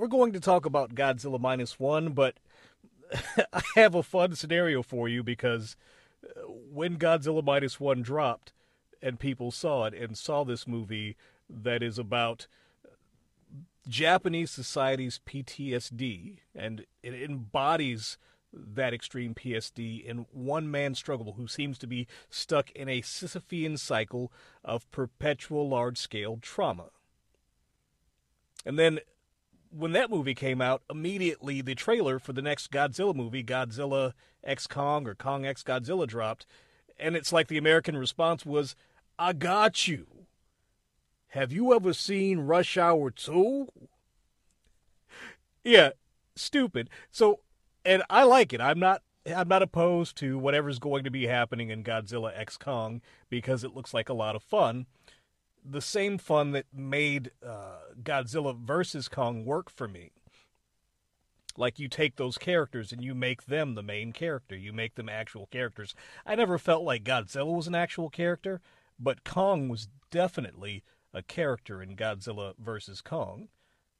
we're 0.00 0.08
going 0.08 0.32
to 0.32 0.40
talk 0.40 0.64
about 0.64 0.94
Godzilla 0.94 1.38
Minus 1.38 1.78
One, 1.78 2.12
but 2.12 2.38
I 3.52 3.60
have 3.74 3.94
a 3.94 4.02
fun 4.02 4.34
scenario 4.34 4.82
for 4.82 5.10
you 5.10 5.22
because 5.22 5.76
uh, 6.24 6.40
when 6.48 6.96
Godzilla 6.96 7.44
Minus 7.44 7.78
One 7.78 8.00
dropped 8.00 8.54
and 9.02 9.20
people 9.20 9.50
saw 9.50 9.84
it 9.84 9.92
and 9.92 10.16
saw 10.16 10.42
this 10.42 10.66
movie 10.66 11.18
that 11.50 11.82
is 11.82 11.98
about 11.98 12.46
Japanese 13.86 14.50
society's 14.50 15.20
PTSD 15.26 16.38
and 16.54 16.86
it 17.02 17.12
embodies 17.12 18.16
that 18.54 18.94
extreme 18.94 19.34
PTSD 19.34 20.02
in 20.02 20.24
one 20.32 20.70
man's 20.70 20.98
struggle 20.98 21.34
who 21.34 21.46
seems 21.46 21.76
to 21.76 21.86
be 21.86 22.06
stuck 22.30 22.70
in 22.70 22.88
a 22.88 23.02
Sisyphean 23.02 23.78
cycle 23.78 24.32
of 24.64 24.90
perpetual 24.90 25.68
large 25.68 25.98
scale 25.98 26.38
trauma. 26.40 26.86
And 28.64 28.78
then 28.78 29.00
when 29.70 29.92
that 29.92 30.10
movie 30.10 30.34
came 30.34 30.60
out, 30.60 30.82
immediately 30.90 31.60
the 31.60 31.74
trailer 31.74 32.18
for 32.18 32.32
the 32.32 32.42
next 32.42 32.70
Godzilla 32.70 33.14
movie, 33.14 33.44
Godzilla 33.44 34.12
X 34.42 34.66
Kong 34.66 35.06
or 35.06 35.14
Kong 35.14 35.46
X 35.46 35.62
Godzilla, 35.62 36.06
dropped. 36.06 36.46
And 36.98 37.16
it's 37.16 37.32
like 37.32 37.48
the 37.48 37.58
American 37.58 37.96
response 37.96 38.44
was, 38.44 38.74
I 39.18 39.32
got 39.32 39.88
you. 39.88 40.06
Have 41.28 41.52
you 41.52 41.74
ever 41.74 41.92
seen 41.92 42.40
Rush 42.40 42.76
Hour 42.76 43.10
2? 43.10 43.68
Yeah, 45.62 45.90
stupid. 46.34 46.90
So 47.10 47.40
and 47.84 48.02
I 48.10 48.24
like 48.24 48.52
it. 48.52 48.60
I'm 48.60 48.78
not 48.78 49.02
I'm 49.26 49.48
not 49.48 49.62
opposed 49.62 50.16
to 50.18 50.38
whatever's 50.38 50.78
going 50.78 51.04
to 51.04 51.10
be 51.10 51.26
happening 51.26 51.70
in 51.70 51.84
Godzilla 51.84 52.32
X 52.36 52.56
Kong 52.56 53.00
because 53.28 53.62
it 53.64 53.74
looks 53.74 53.94
like 53.94 54.08
a 54.08 54.14
lot 54.14 54.34
of 54.34 54.42
fun. 54.42 54.86
The 55.64 55.80
same 55.80 56.18
fun 56.18 56.52
that 56.52 56.66
made 56.72 57.30
uh, 57.46 57.78
Godzilla 58.02 58.56
versus 58.56 59.08
Kong 59.08 59.44
work 59.44 59.70
for 59.70 59.88
me. 59.88 60.10
Like 61.56 61.78
you 61.78 61.88
take 61.88 62.16
those 62.16 62.38
characters 62.38 62.92
and 62.92 63.02
you 63.02 63.14
make 63.14 63.46
them 63.46 63.74
the 63.74 63.82
main 63.82 64.12
character. 64.12 64.56
You 64.56 64.72
make 64.72 64.94
them 64.94 65.08
actual 65.08 65.46
characters. 65.46 65.94
I 66.24 66.34
never 66.34 66.58
felt 66.58 66.84
like 66.84 67.04
Godzilla 67.04 67.54
was 67.54 67.66
an 67.66 67.74
actual 67.74 68.08
character, 68.08 68.60
but 68.98 69.24
Kong 69.24 69.68
was 69.68 69.88
definitely 70.10 70.82
a 71.12 71.22
character 71.22 71.82
in 71.82 71.96
Godzilla 71.96 72.54
versus 72.58 73.00
Kong. 73.00 73.48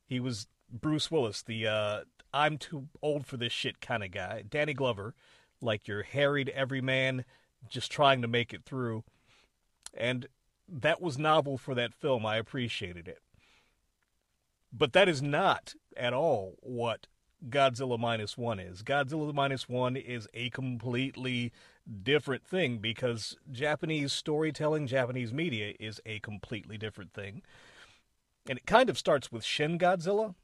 He 0.06 0.20
was 0.20 0.46
Bruce 0.72 1.10
Willis, 1.10 1.42
the 1.42 1.66
uh, 1.66 2.00
I'm 2.32 2.58
too 2.58 2.88
old 3.02 3.26
for 3.26 3.36
this 3.36 3.52
shit 3.52 3.80
kind 3.80 4.04
of 4.04 4.12
guy. 4.12 4.44
Danny 4.48 4.74
Glover, 4.74 5.14
like 5.60 5.88
your 5.88 6.02
harried 6.02 6.48
everyman, 6.50 7.24
just 7.68 7.90
trying 7.90 8.22
to 8.22 8.28
make 8.28 8.54
it 8.54 8.64
through. 8.64 9.04
And 9.92 10.28
that 10.70 11.00
was 11.00 11.18
novel 11.18 11.58
for 11.58 11.74
that 11.74 11.94
film. 11.94 12.24
I 12.24 12.36
appreciated 12.36 13.08
it. 13.08 13.20
But 14.72 14.92
that 14.92 15.08
is 15.08 15.20
not 15.20 15.74
at 15.96 16.12
all 16.12 16.54
what 16.60 17.06
Godzilla 17.48 17.98
Minus 17.98 18.38
One 18.38 18.60
is. 18.60 18.82
Godzilla 18.82 19.34
Minus 19.34 19.68
One 19.68 19.96
is 19.96 20.28
a 20.32 20.50
completely 20.50 21.52
different 22.02 22.46
thing 22.46 22.78
because 22.78 23.36
Japanese 23.50 24.12
storytelling, 24.12 24.86
Japanese 24.86 25.32
media 25.32 25.74
is 25.80 26.00
a 26.06 26.20
completely 26.20 26.78
different 26.78 27.12
thing. 27.12 27.42
And 28.48 28.58
it 28.58 28.66
kind 28.66 28.88
of 28.88 28.98
starts 28.98 29.32
with 29.32 29.44
Shin 29.44 29.78
Godzilla, 29.78 30.34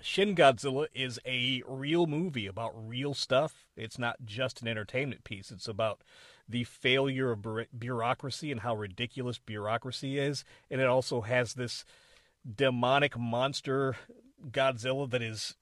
Shin 0.00 0.34
Godzilla 0.34 0.86
is 0.94 1.20
a 1.24 1.62
real 1.66 2.06
movie 2.06 2.46
about 2.46 2.72
real 2.74 3.14
stuff. 3.14 3.66
It's 3.76 3.98
not 3.98 4.24
just 4.24 4.60
an 4.60 4.68
entertainment 4.68 5.24
piece. 5.24 5.50
It's 5.50 5.68
about 5.68 6.02
the 6.48 6.64
failure 6.64 7.32
of 7.32 7.46
bureaucracy 7.76 8.52
and 8.52 8.60
how 8.60 8.74
ridiculous 8.74 9.38
bureaucracy 9.38 10.18
is. 10.18 10.44
And 10.70 10.80
it 10.80 10.86
also 10.86 11.22
has 11.22 11.54
this 11.54 11.84
demonic 12.56 13.18
monster 13.18 13.96
Godzilla 14.50 15.08
that 15.10 15.22
is 15.22 15.56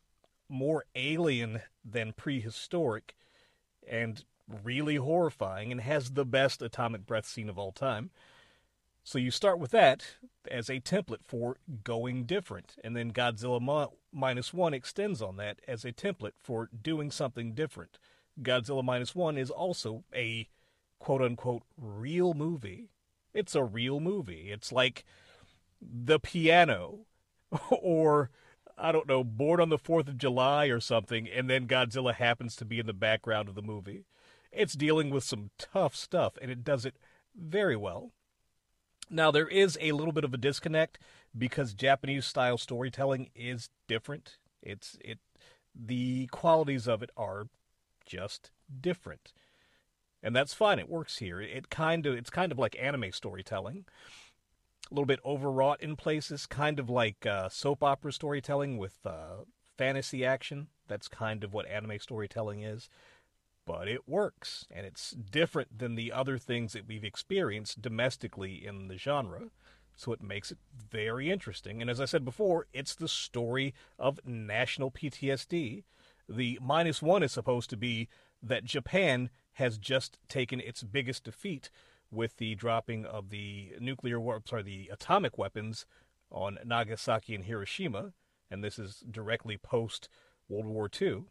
more 0.49 0.85
alien 0.95 1.63
than 1.85 2.13
prehistoric 2.13 3.15
and 3.89 4.25
really 4.63 4.97
horrifying 4.97 5.73
and 5.73 5.81
has 5.81 6.11
the 6.11 6.25
best 6.25 6.61
atomic 6.63 7.07
breath 7.07 7.27
scene 7.27 7.49
of 7.49 7.59
all 7.59 7.73
time. 7.73 8.11
So 9.05 9.19
you 9.19 9.31
start 9.31 9.59
with 9.59 9.71
that 9.73 10.05
as 10.49 10.69
a 10.69 10.81
template 10.81 11.25
for 11.25 11.57
going 11.83 12.25
different, 12.25 12.77
and 12.85 12.95
then 12.97 13.13
Godzilla 13.13 13.61
Mo- 13.61 13.95
minus 14.13 14.55
one 14.55 14.75
extends 14.75 15.21
on 15.21 15.37
that 15.39 15.59
as 15.67 15.85
a 15.85 15.93
template 15.93 16.35
for 16.39 16.69
doing 16.83 17.11
something 17.11 17.53
different. 17.53 17.99
Godzilla 18.41 18.85
minus 18.85 19.15
one 19.15 19.37
is 19.37 19.51
also 19.51 20.05
a 20.15 20.49
quote 21.03 21.21
unquote 21.21 21.65
real 21.77 22.33
movie. 22.33 22.89
It's 23.35 23.57
a 23.57 23.65
real 23.65 23.99
movie. 23.99 24.53
It's 24.53 24.71
like 24.71 25.05
the 25.81 26.21
piano 26.21 27.07
or 27.71 28.31
I 28.79 28.93
don't 28.93 29.09
know, 29.09 29.25
Born 29.25 29.61
on 29.61 29.69
the 29.69 29.79
4th 29.79 30.09
of 30.09 30.17
July 30.17 30.67
or 30.67 30.79
something, 30.79 31.29
and 31.29 31.51
then 31.51 31.67
Godzilla 31.67 32.15
happens 32.15 32.55
to 32.57 32.65
be 32.65 32.79
in 32.79 32.87
the 32.87 32.93
background 32.93 33.49
of 33.49 33.57
the 33.57 33.63
movie. 33.63 34.05
It's 34.53 34.75
dealing 34.75 35.11
with 35.11 35.25
some 35.25 35.51
tough 35.59 35.97
stuff, 35.97 36.39
and 36.41 36.51
it 36.51 36.65
does 36.65 36.87
it 36.87 36.95
very 37.37 37.77
well. 37.77 38.13
Now 39.11 39.31
there 39.33 39.49
is 39.49 39.77
a 39.81 39.93
little 39.93 40.13
bit 40.13 40.25
of 40.25 40.33
a 40.33 40.39
disconnect 40.39 40.99
because 41.37 41.75
Japanese 41.75 42.27
style 42.27 42.59
storytelling 42.59 43.31
is 43.35 43.71
different. 43.89 44.39
It's 44.63 44.97
it 45.05 45.19
the 45.75 46.29
qualities 46.29 46.87
of 46.87 47.03
it 47.03 47.11
are 47.17 47.49
just 48.07 48.53
different. 48.81 49.33
And 50.23 50.37
that's 50.37 50.55
fine. 50.55 50.79
It 50.79 50.89
works 50.89 51.19
here. 51.19 51.41
It 51.41 51.69
kind 51.71 52.07
of 52.07 52.15
it's 52.15 52.31
kind 52.31 52.53
of 52.53 52.59
like 52.59 52.77
anime 52.81 53.13
storytelling. 53.13 53.85
A 54.91 54.95
little 54.95 55.07
bit 55.07 55.21
overwrought 55.25 55.81
in 55.81 55.97
places, 55.97 56.47
kind 56.47 56.79
of 56.79 56.91
like 56.91 57.25
uh, 57.25 57.49
soap 57.49 57.83
opera 57.83 58.13
storytelling 58.13 58.77
with 58.77 58.99
uh, 59.05 59.45
fantasy 59.79 60.25
action. 60.25 60.69
That's 60.87 61.09
kind 61.09 61.43
of 61.43 61.55
what 61.55 61.67
anime 61.67 61.99
storytelling 61.99 62.63
is 62.63 62.89
but 63.65 63.89
it 63.89 64.09
works, 64.09 64.67
and 64.71 64.87
it's 64.87 65.13
different 65.13 65.79
than 65.79 65.95
the 65.95 66.13
other 66.13 66.39
things 66.39 66.73
that 66.73 66.87
we've 66.87 67.05
experienced 67.05 67.81
domestically 67.81 68.65
in 68.65 68.89
the 68.89 68.99
genre. 68.99 69.51
So 69.95 70.13
it 70.13 70.23
makes 70.23 70.51
it 70.51 70.59
very 70.75 71.31
interesting. 71.31 71.81
And 71.81 71.91
as 71.91 72.01
I 72.01 72.07
said 72.07 72.25
before, 72.25 72.67
it's 72.73 72.95
the 72.95 73.09
story 73.09 73.75
of 73.99 74.19
national 74.25 74.91
PTSD. 74.91 75.85
The 76.29 76.59
minus 76.63 77.03
one 77.03 77.23
is 77.23 77.33
supposed 77.33 77.71
to 77.71 77.77
be 77.77 78.09
that 78.43 78.65
Japan 78.65 79.31
has 79.55 79.79
just 79.79 80.19
taken 80.29 80.61
its 80.61 80.83
biggest 80.83 81.25
defeat 81.25 81.71
with 82.11 82.37
the 82.37 82.55
dropping 82.55 83.05
of 83.07 83.31
the 83.31 83.73
nuclear 83.81 84.21
war, 84.21 84.43
sorry, 84.47 84.63
the 84.63 84.91
atomic 84.93 85.39
weapons 85.39 85.87
on 86.31 86.59
Nagasaki 86.65 87.35
and 87.35 87.45
Hiroshima, 87.45 88.13
and 88.51 88.63
this 88.63 88.79
is 88.79 89.03
directly 89.11 89.57
post 89.57 90.09
World 90.49 90.67
War 90.67 90.91
II. 91.01 91.25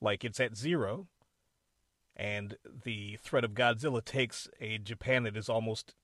Like 0.00 0.24
it's 0.24 0.40
at 0.40 0.56
zero, 0.56 1.06
and 2.16 2.56
the 2.84 3.18
threat 3.22 3.44
of 3.44 3.54
Godzilla 3.54 4.04
takes 4.04 4.48
a 4.60 4.78
Japan 4.78 5.24
that 5.24 5.36
is 5.36 5.48
almost 5.48 5.94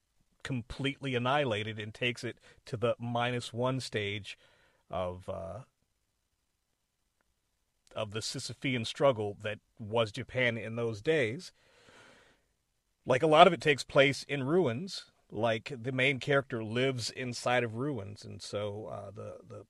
completely 0.43 1.15
annihilated 1.15 1.79
and 1.79 1.93
takes 1.93 2.25
it 2.25 2.39
to 2.67 2.77
the 2.77 2.95
minus 2.99 3.53
one 3.53 3.81
stage 3.81 4.39
of 4.91 5.29
uh, 5.29 5.61
of 7.95 8.13
the 8.13 8.21
Sisyphean 8.21 8.87
struggle 8.87 9.37
that 9.43 9.59
was 9.79 10.13
Japan 10.13 10.57
in 10.57 10.77
those 10.77 11.01
days. 11.01 11.53
Like 13.07 13.23
a 13.23 13.29
lot 13.29 13.47
of 13.47 13.53
it 13.53 13.61
takes 13.61 13.85
place 13.85 14.25
in 14.29 14.45
ruins. 14.45 15.07
Like 15.31 15.73
the 15.83 15.93
main 15.93 16.21
character 16.21 16.65
lives 16.65 17.11
inside 17.11 17.63
of 17.63 17.77
ruins, 17.77 18.25
and 18.25 18.41
so 18.41 18.89
uh, 18.91 19.11
the 19.11 19.37
the 19.47 19.65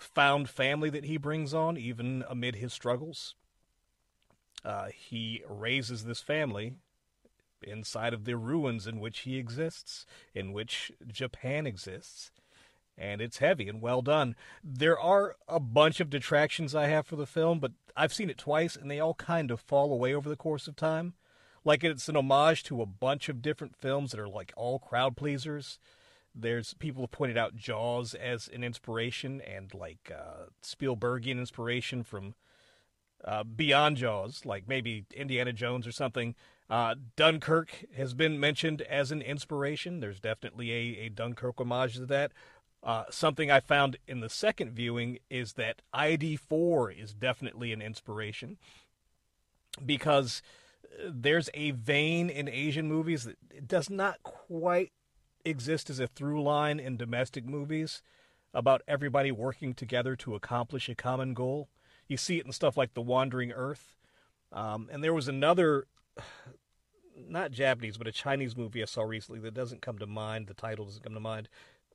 found 0.00 0.48
family 0.48 0.90
that 0.90 1.04
he 1.04 1.16
brings 1.16 1.54
on, 1.54 1.76
even 1.76 2.24
amid 2.28 2.56
his 2.56 2.72
struggles, 2.72 3.36
uh, 4.64 4.86
he 4.92 5.42
raises 5.48 6.04
this 6.04 6.20
family 6.20 6.74
inside 7.62 8.12
of 8.12 8.24
the 8.24 8.36
ruins 8.36 8.86
in 8.86 8.98
which 9.00 9.20
he 9.20 9.38
exists, 9.38 10.06
in 10.34 10.52
which 10.52 10.90
Japan 11.06 11.66
exists. 11.66 12.32
And 12.98 13.20
it's 13.20 13.38
heavy 13.38 13.68
and 13.68 13.80
well 13.80 14.02
done. 14.02 14.36
There 14.62 14.98
are 14.98 15.36
a 15.48 15.58
bunch 15.58 15.98
of 16.00 16.10
detractions 16.10 16.74
I 16.74 16.88
have 16.88 17.06
for 17.06 17.16
the 17.16 17.26
film, 17.26 17.58
but 17.58 17.72
I've 17.96 18.12
seen 18.12 18.30
it 18.30 18.38
twice 18.38 18.76
and 18.76 18.90
they 18.90 19.00
all 19.00 19.14
kind 19.14 19.50
of 19.50 19.60
fall 19.60 19.92
away 19.92 20.14
over 20.14 20.28
the 20.28 20.36
course 20.36 20.68
of 20.68 20.76
time. 20.76 21.14
Like 21.64 21.84
it's 21.84 22.08
an 22.08 22.16
homage 22.16 22.64
to 22.64 22.82
a 22.82 22.86
bunch 22.86 23.28
of 23.28 23.42
different 23.42 23.76
films 23.76 24.10
that 24.10 24.20
are 24.20 24.28
like 24.28 24.52
all 24.56 24.78
crowd 24.78 25.16
pleasers. 25.16 25.78
There's 26.34 26.74
people 26.74 27.02
have 27.02 27.10
pointed 27.10 27.36
out 27.36 27.56
Jaws 27.56 28.14
as 28.14 28.48
an 28.48 28.64
inspiration 28.64 29.40
and 29.40 29.72
like 29.74 30.10
uh, 30.14 30.46
Spielbergian 30.62 31.38
inspiration 31.38 32.02
from 32.02 32.34
uh, 33.24 33.44
beyond 33.44 33.98
Jaws, 33.98 34.44
like 34.44 34.66
maybe 34.66 35.04
Indiana 35.14 35.52
Jones 35.52 35.86
or 35.86 35.92
something. 35.92 36.34
Uh, 36.70 36.94
Dunkirk 37.16 37.84
has 37.96 38.14
been 38.14 38.40
mentioned 38.40 38.82
as 38.82 39.12
an 39.12 39.20
inspiration. 39.20 40.00
There's 40.00 40.20
definitely 40.20 40.72
a, 40.72 41.06
a 41.06 41.08
Dunkirk 41.10 41.60
homage 41.60 41.94
to 41.96 42.06
that. 42.06 42.32
Uh, 42.82 43.04
something 43.10 43.50
I 43.50 43.60
found 43.60 43.96
in 44.08 44.20
the 44.20 44.28
second 44.28 44.72
viewing 44.72 45.18
is 45.30 45.52
that 45.52 45.82
ID4 45.94 47.00
is 47.00 47.14
definitely 47.14 47.72
an 47.72 47.80
inspiration 47.80 48.58
because 49.84 50.42
uh, 50.84 51.10
there's 51.12 51.48
a 51.54 51.70
vein 51.70 52.28
in 52.28 52.48
Asian 52.48 52.88
movies 52.88 53.24
that 53.24 53.68
does 53.68 53.88
not 53.88 54.22
quite 54.24 54.90
exist 55.44 55.90
as 55.90 56.00
a 56.00 56.08
through 56.08 56.42
line 56.42 56.80
in 56.80 56.96
domestic 56.96 57.44
movies 57.44 58.02
about 58.52 58.82
everybody 58.86 59.30
working 59.30 59.74
together 59.74 60.16
to 60.16 60.34
accomplish 60.34 60.88
a 60.88 60.94
common 60.94 61.34
goal. 61.34 61.68
You 62.08 62.16
see 62.16 62.38
it 62.38 62.46
in 62.46 62.52
stuff 62.52 62.76
like 62.76 62.94
The 62.94 63.00
Wandering 63.00 63.52
Earth. 63.52 63.96
Um, 64.52 64.88
and 64.92 65.02
there 65.02 65.14
was 65.14 65.28
another, 65.28 65.86
not 67.16 67.52
Japanese, 67.52 67.96
but 67.96 68.06
a 68.06 68.12
Chinese 68.12 68.56
movie 68.56 68.82
I 68.82 68.86
saw 68.86 69.02
recently 69.02 69.40
that 69.40 69.54
doesn't 69.54 69.82
come 69.82 69.98
to 69.98 70.06
mind. 70.06 70.48
The 70.48 70.54
title 70.54 70.84
doesn't 70.84 71.02
come 71.02 71.14
to 71.14 71.20
mind. 71.20 71.48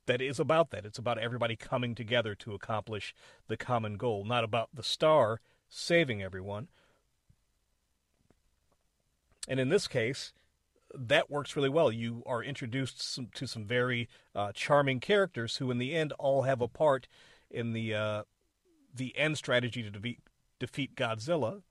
That 0.08 0.22
is 0.22 0.40
about 0.40 0.72
that. 0.72 0.86
It's 0.86 0.98
about 0.98 1.20
everybody 1.20 1.56
coming 1.56 1.94
together 1.94 2.34
to 2.36 2.54
accomplish 2.54 3.14
the 3.48 3.58
common 3.58 3.98
goal, 3.98 4.26
not 4.26 4.44
about 4.44 4.70
the 4.74 4.84
star 4.84 5.40
saving 5.70 6.24
everyone. 6.24 6.70
And 9.48 9.60
in 9.60 9.70
this 9.70 9.88
case, 9.88 10.34
that 10.94 11.30
works 11.30 11.56
really 11.56 11.70
well. 11.70 11.92
You 11.92 12.24
are 12.26 12.42
introduced 12.42 13.02
some, 13.02 13.28
to 13.36 13.48
some 13.48 13.66
very 13.66 14.08
uh, 14.34 14.52
charming 14.54 15.00
characters 15.00 15.58
who, 15.58 15.70
in 15.72 15.78
the 15.78 15.94
end, 15.94 16.14
all 16.14 16.44
have 16.44 16.62
a 16.62 16.68
part 16.68 17.08
in 17.52 17.74
the 17.74 17.94
uh, 17.94 18.24
the 18.94 19.18
end 19.18 19.38
strategy 19.38 19.84
to 19.84 19.90
defeat, 19.90 20.20
defeat 20.60 20.96
Godzilla, 20.96 21.62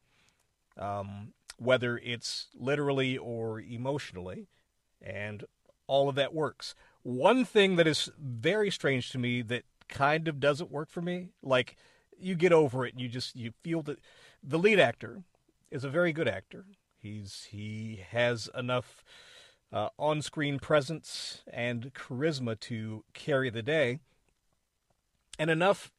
um, 0.79 1.33
whether 1.59 1.99
it's 1.99 2.49
literally 2.55 3.17
or 3.17 3.61
emotionally, 3.61 4.49
and 5.03 5.45
all 5.87 6.09
of 6.09 6.15
that 6.17 6.35
works. 6.35 6.75
One 7.07 7.45
thing 7.45 7.77
that 7.77 7.87
is 7.87 8.11
very 8.19 8.69
strange 8.69 9.11
to 9.11 9.19
me 9.19 9.41
that 9.43 9.63
kind 9.89 10.27
of 10.27 10.41
doesn't 10.41 10.73
work 10.73 10.91
for 10.91 11.01
me, 11.01 11.29
like 11.41 11.77
you 12.19 12.35
get 12.35 12.53
over 12.53 12.85
it 12.85 12.95
and 12.95 13.01
you 13.01 13.09
just 13.09 13.37
you 13.37 13.53
feel 13.63 13.81
that 13.83 14.01
the 14.43 14.59
lead 14.59 14.81
actor 14.81 15.23
is 15.71 15.85
a 15.85 15.89
very 15.89 16.13
good 16.13 16.27
actor. 16.27 16.65
He's 16.97 17.47
he 17.51 18.01
has 18.11 18.51
enough 18.59 19.05
uh, 19.73 19.91
on-screen 19.97 20.59
presence 20.59 21.43
and 21.53 21.95
charisma 21.95 22.59
to 22.63 23.05
carry 23.15 23.51
the 23.51 23.63
day, 23.63 24.01
and 25.39 25.49
enough. 25.49 25.93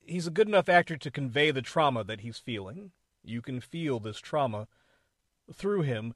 He's 0.00 0.26
a 0.26 0.30
good 0.30 0.48
enough 0.48 0.70
actor 0.70 0.96
to 0.96 1.10
convey 1.10 1.50
the 1.50 1.60
trauma 1.60 2.04
that 2.04 2.20
he's 2.20 2.38
feeling. 2.38 2.92
You 3.22 3.42
can 3.42 3.60
feel 3.60 4.00
this 4.00 4.18
trauma 4.18 4.66
through 5.52 5.82
him, 5.82 6.14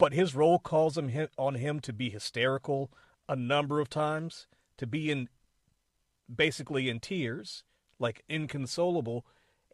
but 0.00 0.14
his 0.14 0.34
role 0.34 0.58
calls 0.58 0.98
him 0.98 1.28
on 1.38 1.54
him 1.56 1.78
to 1.78 1.92
be 1.92 2.08
hysterical 2.10 2.90
a 3.28 3.36
number 3.36 3.78
of 3.78 3.88
times, 3.90 4.46
to 4.78 4.86
be 4.86 5.10
in 5.10 5.28
basically 6.34 6.88
in 6.88 6.98
tears, 6.98 7.62
like 7.98 8.24
inconsolable 8.28 9.26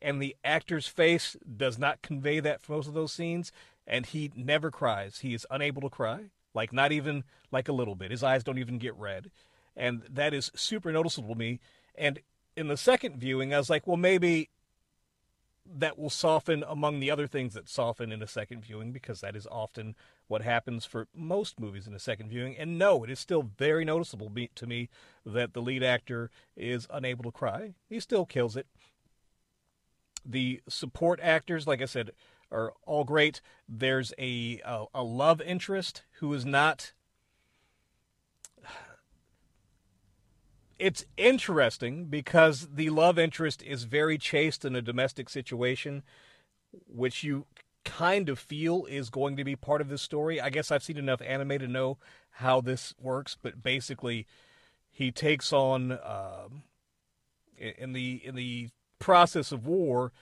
and 0.02 0.20
the 0.20 0.36
actor's 0.44 0.86
face 0.86 1.36
does 1.56 1.78
not 1.78 2.02
convey 2.02 2.40
that 2.40 2.60
for 2.60 2.72
most 2.72 2.88
of 2.88 2.94
those 2.94 3.12
scenes, 3.12 3.52
and 3.86 4.06
he 4.06 4.30
never 4.34 4.70
cries. 4.70 5.20
He 5.20 5.32
is 5.32 5.46
unable 5.50 5.80
to 5.82 5.88
cry, 5.88 6.30
like 6.54 6.72
not 6.72 6.92
even 6.92 7.24
like 7.50 7.68
a 7.68 7.72
little 7.72 7.94
bit. 7.94 8.10
His 8.10 8.22
eyes 8.22 8.44
don't 8.44 8.58
even 8.58 8.78
get 8.78 8.96
red, 8.96 9.30
and 9.76 10.02
that 10.10 10.34
is 10.34 10.50
super 10.54 10.92
noticeable 10.92 11.34
to 11.34 11.38
me. 11.38 11.60
And 11.94 12.20
in 12.56 12.68
the 12.68 12.76
second 12.76 13.16
viewing, 13.16 13.54
I 13.54 13.58
was 13.58 13.70
like, 13.70 13.86
well, 13.86 13.96
maybe 13.96 14.50
that 15.74 15.98
will 15.98 16.10
soften 16.10 16.64
among 16.66 17.00
the 17.00 17.10
other 17.10 17.26
things 17.26 17.54
that 17.54 17.68
soften 17.68 18.12
in 18.12 18.22
a 18.22 18.26
second 18.26 18.64
viewing 18.64 18.92
because 18.92 19.20
that 19.20 19.36
is 19.36 19.46
often 19.50 19.94
what 20.28 20.42
happens 20.42 20.84
for 20.84 21.06
most 21.14 21.60
movies 21.60 21.86
in 21.86 21.94
a 21.94 21.98
second 21.98 22.28
viewing. 22.28 22.56
And 22.56 22.78
no, 22.78 23.04
it 23.04 23.10
is 23.10 23.18
still 23.18 23.50
very 23.56 23.84
noticeable 23.84 24.30
to 24.54 24.66
me 24.66 24.88
that 25.24 25.52
the 25.52 25.62
lead 25.62 25.82
actor 25.82 26.30
is 26.56 26.86
unable 26.90 27.24
to 27.24 27.30
cry. 27.30 27.74
He 27.88 28.00
still 28.00 28.26
kills 28.26 28.56
it. 28.56 28.66
The 30.24 30.60
support 30.68 31.20
actors, 31.22 31.66
like 31.66 31.80
I 31.80 31.86
said, 31.86 32.10
are 32.50 32.72
all 32.84 33.04
great. 33.04 33.40
There's 33.68 34.12
a 34.18 34.60
a, 34.64 34.86
a 34.94 35.02
love 35.02 35.40
interest 35.40 36.02
who 36.20 36.32
is 36.34 36.44
not. 36.44 36.92
It's 40.78 41.04
interesting 41.16 42.06
because 42.06 42.68
the 42.74 42.90
love 42.90 43.18
interest 43.18 43.62
is 43.62 43.84
very 43.84 44.18
chaste 44.18 44.64
in 44.64 44.76
a 44.76 44.82
domestic 44.82 45.28
situation, 45.28 46.02
which 46.86 47.24
you 47.24 47.46
kind 47.84 48.28
of 48.28 48.38
feel 48.38 48.84
is 48.86 49.08
going 49.08 49.36
to 49.36 49.44
be 49.44 49.56
part 49.56 49.80
of 49.80 49.88
the 49.88 49.96
story. 49.96 50.40
I 50.40 50.50
guess 50.50 50.70
I've 50.70 50.82
seen 50.82 50.98
enough 50.98 51.22
anime 51.22 51.58
to 51.60 51.68
know 51.68 51.98
how 52.30 52.60
this 52.60 52.94
works, 53.00 53.36
but 53.40 53.62
basically, 53.62 54.26
he 54.90 55.10
takes 55.10 55.52
on 55.52 55.92
um, 55.92 56.64
in 57.56 57.92
the 57.92 58.20
in 58.24 58.34
the 58.34 58.68
process 58.98 59.52
of 59.52 59.66
war, 59.66 60.12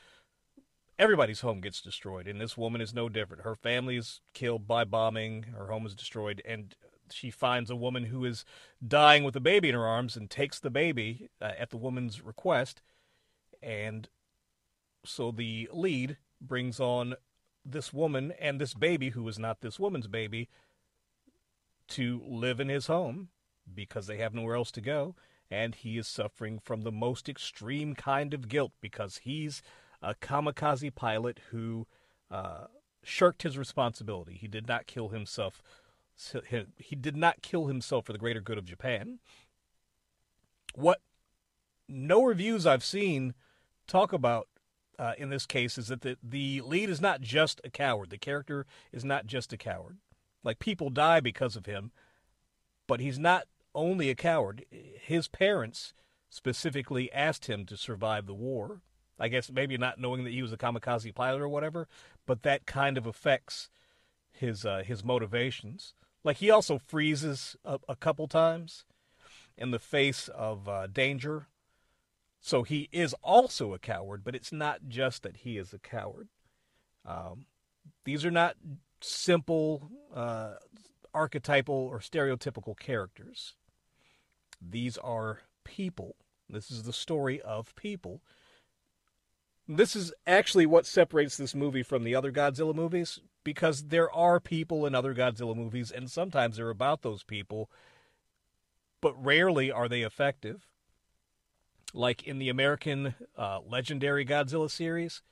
everybody's 0.98 1.40
home 1.40 1.60
gets 1.60 1.80
destroyed, 1.80 2.28
and 2.28 2.40
this 2.40 2.56
woman 2.56 2.80
is 2.80 2.94
no 2.94 3.08
different. 3.08 3.42
Her 3.42 3.56
family 3.56 3.96
is 3.96 4.20
killed 4.32 4.68
by 4.68 4.84
bombing, 4.84 5.44
her 5.56 5.66
home 5.66 5.86
is 5.86 5.94
destroyed, 5.94 6.42
and 6.44 6.74
she 7.10 7.30
finds 7.30 7.70
a 7.70 7.76
woman 7.76 8.04
who 8.04 8.24
is 8.24 8.44
dying 8.86 9.24
with 9.24 9.36
a 9.36 9.40
baby 9.40 9.68
in 9.68 9.74
her 9.74 9.86
arms 9.86 10.16
and 10.16 10.30
takes 10.30 10.58
the 10.58 10.70
baby 10.70 11.28
uh, 11.40 11.52
at 11.58 11.70
the 11.70 11.76
woman's 11.76 12.22
request. 12.22 12.82
And 13.62 14.08
so 15.04 15.30
the 15.30 15.68
lead 15.72 16.16
brings 16.40 16.80
on 16.80 17.14
this 17.64 17.92
woman 17.92 18.32
and 18.38 18.60
this 18.60 18.74
baby, 18.74 19.10
who 19.10 19.26
is 19.28 19.38
not 19.38 19.60
this 19.60 19.78
woman's 19.78 20.06
baby, 20.06 20.48
to 21.88 22.22
live 22.26 22.60
in 22.60 22.68
his 22.68 22.86
home 22.86 23.28
because 23.72 24.06
they 24.06 24.18
have 24.18 24.34
nowhere 24.34 24.56
else 24.56 24.70
to 24.72 24.80
go 24.80 25.14
and 25.50 25.74
he 25.74 25.98
is 25.98 26.08
suffering 26.08 26.58
from 26.58 26.82
the 26.82 26.92
most 26.92 27.28
extreme 27.28 27.94
kind 27.94 28.34
of 28.34 28.48
guilt 28.48 28.72
because 28.80 29.18
he's 29.18 29.62
a 30.02 30.14
kamikaze 30.14 30.94
pilot 30.94 31.40
who 31.50 31.86
uh, 32.30 32.64
shirked 33.02 33.42
his 33.42 33.56
responsibility. 33.56 34.34
He 34.34 34.48
did 34.48 34.66
not 34.66 34.86
kill 34.86 35.10
himself. 35.10 35.62
He 36.78 36.96
did 36.96 37.16
not 37.16 37.43
kill 37.43 37.66
himself 37.66 38.06
for 38.06 38.12
the 38.12 38.19
greater 38.19 38.40
good 38.40 38.58
of 38.58 38.64
Japan. 38.64 39.19
What 40.75 41.00
no 41.88 42.22
reviews 42.22 42.66
I've 42.66 42.84
seen 42.84 43.34
talk 43.87 44.12
about 44.12 44.49
uh, 44.99 45.12
in 45.18 45.30
this 45.30 45.47
case 45.47 45.76
is 45.76 45.88
that 45.88 46.02
the, 46.02 46.16
the 46.23 46.61
lead 46.61 46.88
is 46.88 47.00
not 47.00 47.21
just 47.21 47.61
a 47.64 47.71
coward. 47.71 48.11
The 48.11 48.18
character 48.18 48.66
is 48.92 49.04
not 49.04 49.26
just 49.26 49.52
a 49.52 49.56
coward. 49.56 49.99
Like 50.42 50.59
people 50.59 50.90
die 50.90 51.21
because 51.21 51.56
of 51.56 51.66
him, 51.66 51.90
but 52.87 53.00
he's 53.00 53.18
not 53.18 53.44
only 53.75 54.11
a 54.11 54.14
coward. 54.14 54.64
His 54.71 55.26
parents 55.28 55.94
specifically 56.28 57.12
asked 57.12 57.47
him 57.47 57.64
to 57.66 57.76
survive 57.76 58.26
the 58.26 58.35
war. 58.35 58.83
I 59.18 59.28
guess 59.28 59.50
maybe 59.50 59.76
not 59.78 60.00
knowing 60.00 60.25
that 60.25 60.33
he 60.33 60.42
was 60.42 60.52
a 60.52 60.56
kamikaze 60.56 61.14
pilot 61.14 61.40
or 61.40 61.49
whatever, 61.49 61.88
but 62.26 62.42
that 62.42 62.66
kind 62.66 62.99
of 62.99 63.06
affects 63.06 63.71
his 64.35 64.64
uh, 64.64 64.83
his 64.85 65.05
motivations. 65.05 65.95
Like 66.23 66.38
he 66.38 66.50
also 66.50 66.79
freezes 66.79 67.57
a, 67.64 67.79
a 67.88 67.97
couple 67.97 68.26
times 68.29 68.85
in 69.57 69.71
the 69.71 69.79
face 69.79 70.29
of 70.29 70.69
uh, 70.69 70.87
danger. 70.87 71.47
So 72.41 72.62
he 72.62 72.88
is 72.93 73.14
also 73.23 73.73
a 73.73 73.79
coward, 73.79 74.23
but 74.25 74.35
it's 74.35 74.53
not 74.53 74.88
just 74.88 75.23
that 75.23 75.38
he 75.38 75.57
is 75.57 75.73
a 75.73 75.79
coward. 75.79 76.29
Um, 77.07 77.47
these 78.05 78.25
are 78.25 78.31
not 78.31 78.57
simple, 79.00 79.91
uh, 80.14 80.55
archetypal, 81.14 81.75
or 81.75 82.00
stereotypical 82.00 82.79
characters. 82.79 83.55
These 84.61 84.99
are 84.99 85.41
people. 85.64 86.17
This 86.49 86.71
is 86.71 86.83
the 86.83 86.93
story 86.93 87.41
of 87.41 87.75
people. 87.76 88.21
This 89.67 89.97
is 89.97 90.12
actually 90.26 90.67
what 90.67 90.85
separates 90.85 91.38
this 91.38 91.55
movie 91.55 91.83
from 91.83 92.05
the 92.05 92.14
other 92.14 92.31
Godzilla 92.31 92.75
movies 92.75 93.21
because 93.44 93.84
there 93.84 94.10
are 94.10 94.40
people 94.40 94.86
in 94.86 94.94
other 94.94 95.14
Godzilla 95.14 95.54
movies, 95.54 95.90
and 95.90 96.10
sometimes 96.10 96.56
they're 96.56 96.70
about 96.70 97.02
those 97.02 97.22
people, 97.22 97.70
but 99.00 99.22
rarely 99.22 99.70
are 99.70 99.88
they 99.88 100.02
effective. 100.02 100.66
Like 101.92 102.24
in 102.24 102.38
the 102.38 102.48
American 102.48 103.14
uh, 103.38 103.60
legendary 103.60 104.24
Godzilla 104.24 104.70
series, 104.70 105.22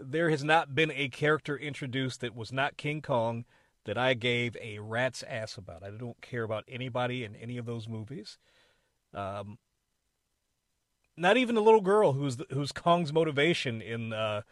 there 0.00 0.30
has 0.30 0.44
not 0.44 0.74
been 0.74 0.92
a 0.92 1.08
character 1.08 1.56
introduced 1.56 2.20
that 2.20 2.36
was 2.36 2.52
not 2.52 2.76
King 2.76 3.02
Kong 3.02 3.44
that 3.84 3.98
I 3.98 4.14
gave 4.14 4.56
a 4.60 4.78
rat's 4.78 5.24
ass 5.24 5.56
about. 5.56 5.82
I 5.82 5.90
don't 5.90 6.20
care 6.20 6.44
about 6.44 6.64
anybody 6.68 7.24
in 7.24 7.34
any 7.34 7.58
of 7.58 7.66
those 7.66 7.88
movies. 7.88 8.38
Um, 9.12 9.58
not 11.16 11.36
even 11.36 11.54
the 11.54 11.62
little 11.62 11.80
girl 11.80 12.12
who's 12.12 12.38
who's 12.50 12.72
Kong's 12.72 13.12
motivation 13.12 13.82
in 13.82 14.12
uh, 14.12 14.42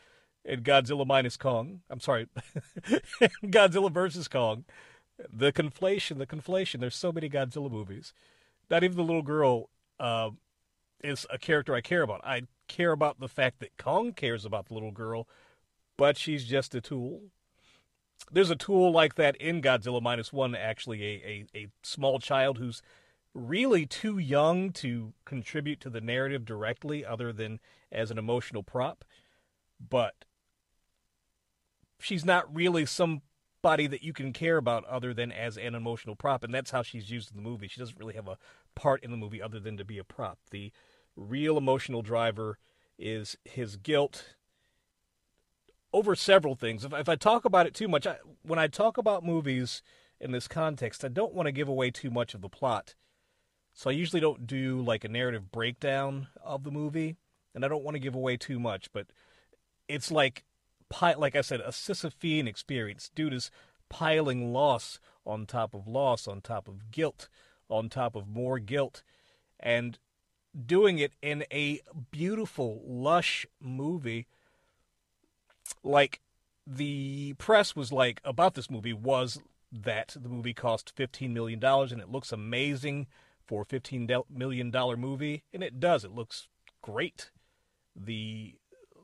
in 0.44 0.62
Godzilla 0.62 1.06
minus 1.06 1.36
Kong. 1.36 1.80
I'm 1.90 2.00
sorry, 2.00 2.26
Godzilla 3.44 3.90
versus 3.90 4.28
Kong. 4.28 4.64
The 5.32 5.52
conflation, 5.52 6.18
the 6.18 6.26
conflation. 6.26 6.80
There's 6.80 6.96
so 6.96 7.12
many 7.12 7.28
Godzilla 7.28 7.70
movies. 7.70 8.14
Not 8.70 8.84
even 8.84 8.96
the 8.96 9.02
little 9.02 9.22
girl 9.22 9.68
uh, 9.98 10.30
is 11.04 11.26
a 11.30 11.38
character 11.38 11.74
I 11.74 11.80
care 11.80 12.02
about. 12.02 12.24
I 12.24 12.42
care 12.68 12.92
about 12.92 13.20
the 13.20 13.28
fact 13.28 13.60
that 13.60 13.76
Kong 13.76 14.12
cares 14.12 14.44
about 14.44 14.66
the 14.66 14.74
little 14.74 14.92
girl, 14.92 15.28
but 15.98 16.16
she's 16.16 16.44
just 16.44 16.74
a 16.74 16.80
tool 16.80 17.22
there's 18.30 18.50
a 18.50 18.56
tool 18.56 18.92
like 18.92 19.14
that 19.16 19.36
in 19.36 19.62
Godzilla 19.62 20.02
minus 20.02 20.32
one. 20.32 20.54
Actually, 20.54 21.02
a, 21.02 21.46
a, 21.54 21.58
a 21.58 21.66
small 21.82 22.18
child 22.18 22.58
who's 22.58 22.82
really 23.34 23.86
too 23.86 24.18
young 24.18 24.72
to 24.72 25.12
contribute 25.24 25.80
to 25.80 25.90
the 25.90 26.00
narrative 26.00 26.44
directly, 26.44 27.04
other 27.04 27.32
than 27.32 27.60
as 27.90 28.10
an 28.10 28.18
emotional 28.18 28.62
prop. 28.62 29.04
But 29.80 30.24
she's 32.00 32.24
not 32.24 32.54
really 32.54 32.86
somebody 32.86 33.86
that 33.86 34.02
you 34.02 34.12
can 34.12 34.32
care 34.32 34.56
about 34.56 34.84
other 34.86 35.12
than 35.12 35.30
as 35.32 35.56
an 35.56 35.74
emotional 35.74 36.16
prop, 36.16 36.42
and 36.44 36.54
that's 36.54 36.70
how 36.70 36.82
she's 36.82 37.10
used 37.10 37.30
in 37.30 37.36
the 37.36 37.48
movie. 37.48 37.68
She 37.68 37.80
doesn't 37.80 37.98
really 37.98 38.14
have 38.14 38.28
a 38.28 38.38
part 38.74 39.02
in 39.02 39.10
the 39.10 39.16
movie 39.16 39.42
other 39.42 39.60
than 39.60 39.76
to 39.76 39.84
be 39.84 39.98
a 39.98 40.04
prop. 40.04 40.38
The 40.50 40.72
real 41.16 41.58
emotional 41.58 42.02
driver 42.02 42.58
is 42.98 43.36
his 43.44 43.76
guilt 43.76 44.34
over 45.92 46.14
several 46.14 46.54
things. 46.54 46.84
If, 46.84 46.92
if 46.92 47.08
I 47.08 47.16
talk 47.16 47.44
about 47.44 47.66
it 47.66 47.74
too 47.74 47.88
much, 47.88 48.06
I, 48.06 48.16
when 48.42 48.58
I 48.58 48.66
talk 48.66 48.96
about 48.96 49.24
movies 49.24 49.82
in 50.20 50.32
this 50.32 50.48
context, 50.48 51.04
I 51.04 51.08
don't 51.08 51.34
want 51.34 51.46
to 51.46 51.52
give 51.52 51.68
away 51.68 51.90
too 51.90 52.10
much 52.10 52.34
of 52.34 52.40
the 52.40 52.48
plot. 52.48 52.94
So 53.72 53.90
I 53.90 53.92
usually 53.92 54.20
don't 54.20 54.46
do 54.46 54.80
like 54.82 55.04
a 55.04 55.08
narrative 55.08 55.50
breakdown 55.50 56.28
of 56.42 56.64
the 56.64 56.70
movie, 56.70 57.16
and 57.54 57.64
I 57.64 57.68
don't 57.68 57.84
want 57.84 57.94
to 57.94 58.00
give 58.00 58.14
away 58.14 58.36
too 58.36 58.58
much, 58.58 58.92
but 58.92 59.06
it's 59.88 60.10
like 60.10 60.44
like 61.00 61.36
I 61.36 61.40
said, 61.40 61.60
a 61.60 61.68
Sisyphean 61.68 62.46
experience. 62.46 63.10
Dude 63.14 63.34
is 63.34 63.50
piling 63.88 64.52
loss 64.52 64.98
on 65.26 65.46
top 65.46 65.74
of 65.74 65.86
loss, 65.86 66.26
on 66.26 66.40
top 66.40 66.68
of 66.68 66.90
guilt, 66.90 67.28
on 67.68 67.88
top 67.88 68.16
of 68.16 68.28
more 68.28 68.58
guilt, 68.58 69.02
and 69.58 69.98
doing 70.66 70.98
it 70.98 71.12
in 71.22 71.44
a 71.52 71.80
beautiful, 72.10 72.82
lush 72.84 73.46
movie. 73.60 74.26
Like 75.82 76.20
the 76.66 77.34
press 77.34 77.76
was 77.76 77.92
like 77.92 78.20
about 78.24 78.54
this 78.54 78.70
movie 78.70 78.92
was 78.92 79.40
that 79.72 80.16
the 80.20 80.28
movie 80.28 80.54
cost 80.54 80.94
$15 80.96 81.30
million 81.30 81.62
and 81.64 82.00
it 82.00 82.10
looks 82.10 82.32
amazing 82.32 83.06
for 83.46 83.62
a 83.62 83.66
$15 83.66 84.24
million 84.30 84.72
movie, 84.96 85.42
and 85.52 85.62
it 85.62 85.80
does. 85.80 86.04
It 86.04 86.12
looks 86.12 86.48
great. 86.82 87.30
The 87.96 88.54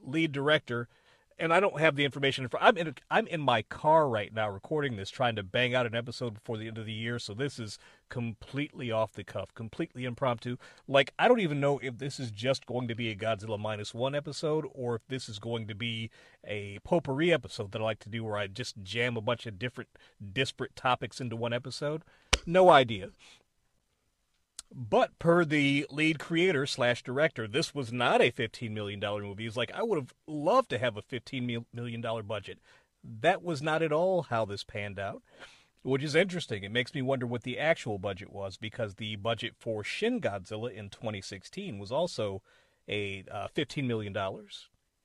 lead 0.02 0.30
director 0.30 0.88
and 1.38 1.52
I 1.52 1.60
don't 1.60 1.80
have 1.80 1.96
the 1.96 2.04
information 2.04 2.44
in 2.44 2.48
front. 2.48 2.64
I'm 2.64 2.76
in 2.76 2.94
I'm 3.10 3.26
in 3.26 3.40
my 3.40 3.62
car 3.62 4.08
right 4.08 4.32
now 4.32 4.48
recording 4.48 4.96
this, 4.96 5.10
trying 5.10 5.36
to 5.36 5.42
bang 5.42 5.74
out 5.74 5.86
an 5.86 5.94
episode 5.94 6.34
before 6.34 6.56
the 6.56 6.68
end 6.68 6.78
of 6.78 6.86
the 6.86 6.92
year. 6.92 7.18
So 7.18 7.34
this 7.34 7.58
is 7.58 7.78
completely 8.08 8.90
off 8.90 9.12
the 9.12 9.24
cuff, 9.24 9.54
completely 9.54 10.04
impromptu. 10.04 10.56
Like 10.88 11.12
I 11.18 11.28
don't 11.28 11.40
even 11.40 11.60
know 11.60 11.78
if 11.78 11.98
this 11.98 12.18
is 12.18 12.30
just 12.30 12.66
going 12.66 12.88
to 12.88 12.94
be 12.94 13.10
a 13.10 13.16
Godzilla 13.16 13.58
minus 13.58 13.94
one 13.94 14.14
episode, 14.14 14.66
or 14.72 14.96
if 14.96 15.02
this 15.08 15.28
is 15.28 15.38
going 15.38 15.66
to 15.66 15.74
be 15.74 16.10
a 16.46 16.78
potpourri 16.84 17.32
episode 17.32 17.72
that 17.72 17.80
I 17.80 17.84
like 17.84 18.00
to 18.00 18.08
do, 18.08 18.24
where 18.24 18.36
I 18.36 18.46
just 18.46 18.82
jam 18.82 19.16
a 19.16 19.20
bunch 19.20 19.46
of 19.46 19.58
different 19.58 19.90
disparate 20.32 20.76
topics 20.76 21.20
into 21.20 21.36
one 21.36 21.52
episode. 21.52 22.02
No 22.46 22.70
idea. 22.70 23.10
But 24.74 25.18
per 25.18 25.44
the 25.44 25.86
lead 25.90 26.18
creator 26.18 26.66
slash 26.66 27.02
director, 27.02 27.46
this 27.46 27.74
was 27.74 27.92
not 27.92 28.20
a 28.20 28.32
$15 28.32 28.70
million 28.70 29.00
movie. 29.00 29.44
He's 29.44 29.56
like, 29.56 29.72
I 29.72 29.82
would 29.82 29.96
have 29.96 30.14
loved 30.26 30.70
to 30.70 30.78
have 30.78 30.96
a 30.96 31.02
$15 31.02 31.64
million 31.72 32.04
budget. 32.26 32.58
That 33.02 33.42
was 33.42 33.62
not 33.62 33.82
at 33.82 33.92
all 33.92 34.22
how 34.22 34.44
this 34.44 34.64
panned 34.64 34.98
out, 34.98 35.22
which 35.82 36.02
is 36.02 36.14
interesting. 36.14 36.64
It 36.64 36.72
makes 36.72 36.94
me 36.94 37.02
wonder 37.02 37.26
what 37.26 37.44
the 37.44 37.58
actual 37.58 37.98
budget 37.98 38.32
was 38.32 38.56
because 38.56 38.96
the 38.96 39.16
budget 39.16 39.54
for 39.58 39.84
Shin 39.84 40.20
Godzilla 40.20 40.72
in 40.72 40.90
2016 40.90 41.78
was 41.78 41.92
also 41.92 42.42
a 42.88 43.24
uh, 43.30 43.48
$15 43.54 43.86
million. 43.86 44.16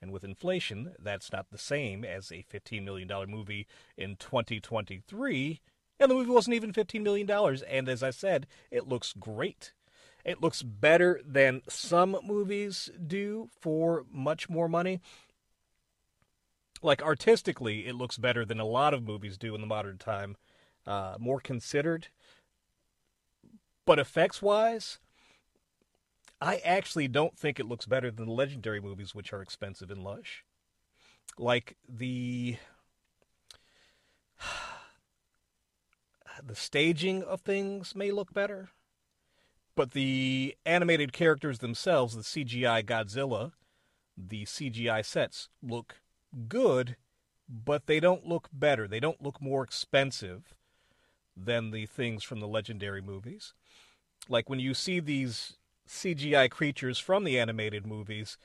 And 0.02 0.12
with 0.12 0.24
inflation, 0.24 0.96
that's 0.98 1.32
not 1.32 1.52
the 1.52 1.60
same 1.60 2.04
as 2.04 2.32
a 2.32 2.44
$15 2.52 2.84
million 2.84 3.10
movie 3.30 3.68
in 3.96 4.16
2023 4.16 5.62
and 6.02 6.10
the 6.10 6.16
movie 6.16 6.32
wasn't 6.32 6.56
even 6.56 6.74
$15 6.74 7.02
million. 7.02 7.30
And 7.70 7.88
as 7.88 8.02
I 8.02 8.10
said, 8.10 8.48
it 8.72 8.88
looks 8.88 9.14
great. 9.18 9.74
It 10.26 10.42
looks 10.42 10.64
better 10.64 11.22
than 11.26 11.62
some 11.70 12.18
movies 12.24 12.90
do 13.06 13.50
for 13.60 14.06
much 14.12 14.50
more 14.50 14.68
money. 14.68 15.00
Like 16.82 17.04
artistically, 17.04 17.88
it 17.88 17.96
looks 17.96 18.18
better 18.18 18.44
than 18.44 18.60
a 18.60 18.66
lot 18.66 18.94
of 18.94 19.04
movies 19.04 19.38
do 19.38 19.54
in 19.54 19.62
the 19.62 19.68
modern 19.68 20.00
time. 20.00 20.38
Uh, 20.86 21.16
more 21.20 21.40
considered. 21.40 22.08
But 23.86 24.00
effects 24.00 24.42
wise, 24.42 24.98
I 26.40 26.58
actually 26.66 27.08
don't 27.08 27.38
think 27.38 27.60
it 27.60 27.68
looks 27.68 27.86
better 27.86 28.10
than 28.10 28.26
the 28.26 28.32
legendary 28.32 28.82
movies, 28.82 29.14
which 29.14 29.32
are 29.32 29.42
expensive 29.42 29.92
and 29.92 30.04
lush. 30.04 30.44
Like 31.38 31.78
the 31.88 32.58
the 36.44 36.56
staging 36.56 37.24
of 37.24 37.42
things 37.42 37.96
may 37.96 38.12
look 38.12 38.34
better, 38.34 38.70
but 39.76 39.92
the 39.92 40.56
animated 40.66 41.14
characters 41.14 41.60
themselves, 41.60 42.16
the 42.16 42.22
CGI 42.22 42.84
Godzilla, 42.84 43.54
the 44.18 44.46
CGI 44.46 45.06
sets 45.06 45.50
look 45.62 46.02
good, 46.48 46.98
but 47.50 47.86
they 47.88 48.00
don't 48.00 48.26
look 48.26 48.50
better. 48.52 48.88
They 48.88 49.00
don't 49.00 49.22
look 49.22 49.42
more 49.42 49.64
expensive 49.64 50.54
than 51.36 51.72
the 51.72 51.86
things 51.86 52.24
from 52.24 52.40
the 52.40 52.48
legendary 52.48 53.02
movies. 53.02 53.54
Like 54.30 54.50
when 54.50 54.60
you 54.60 54.74
see 54.74 55.00
these 55.00 55.58
CGI 55.88 56.50
creatures 56.50 57.00
from 57.00 57.24
the 57.24 57.40
animated 57.40 57.86
movies, 57.86 58.38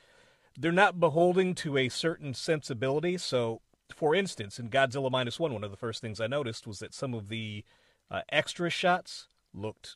they're 0.57 0.71
not 0.71 0.99
beholding 0.99 1.53
to 1.55 1.77
a 1.77 1.89
certain 1.89 2.33
sensibility. 2.33 3.17
So, 3.17 3.61
for 3.93 4.15
instance, 4.15 4.59
in 4.59 4.69
Godzilla 4.69 5.11
Minus 5.11 5.39
One, 5.39 5.53
one 5.53 5.63
of 5.63 5.71
the 5.71 5.77
first 5.77 6.01
things 6.01 6.19
I 6.19 6.27
noticed 6.27 6.67
was 6.67 6.79
that 6.79 6.93
some 6.93 7.13
of 7.13 7.29
the 7.29 7.63
uh, 8.09 8.21
extra 8.29 8.69
shots 8.69 9.27
looked 9.53 9.95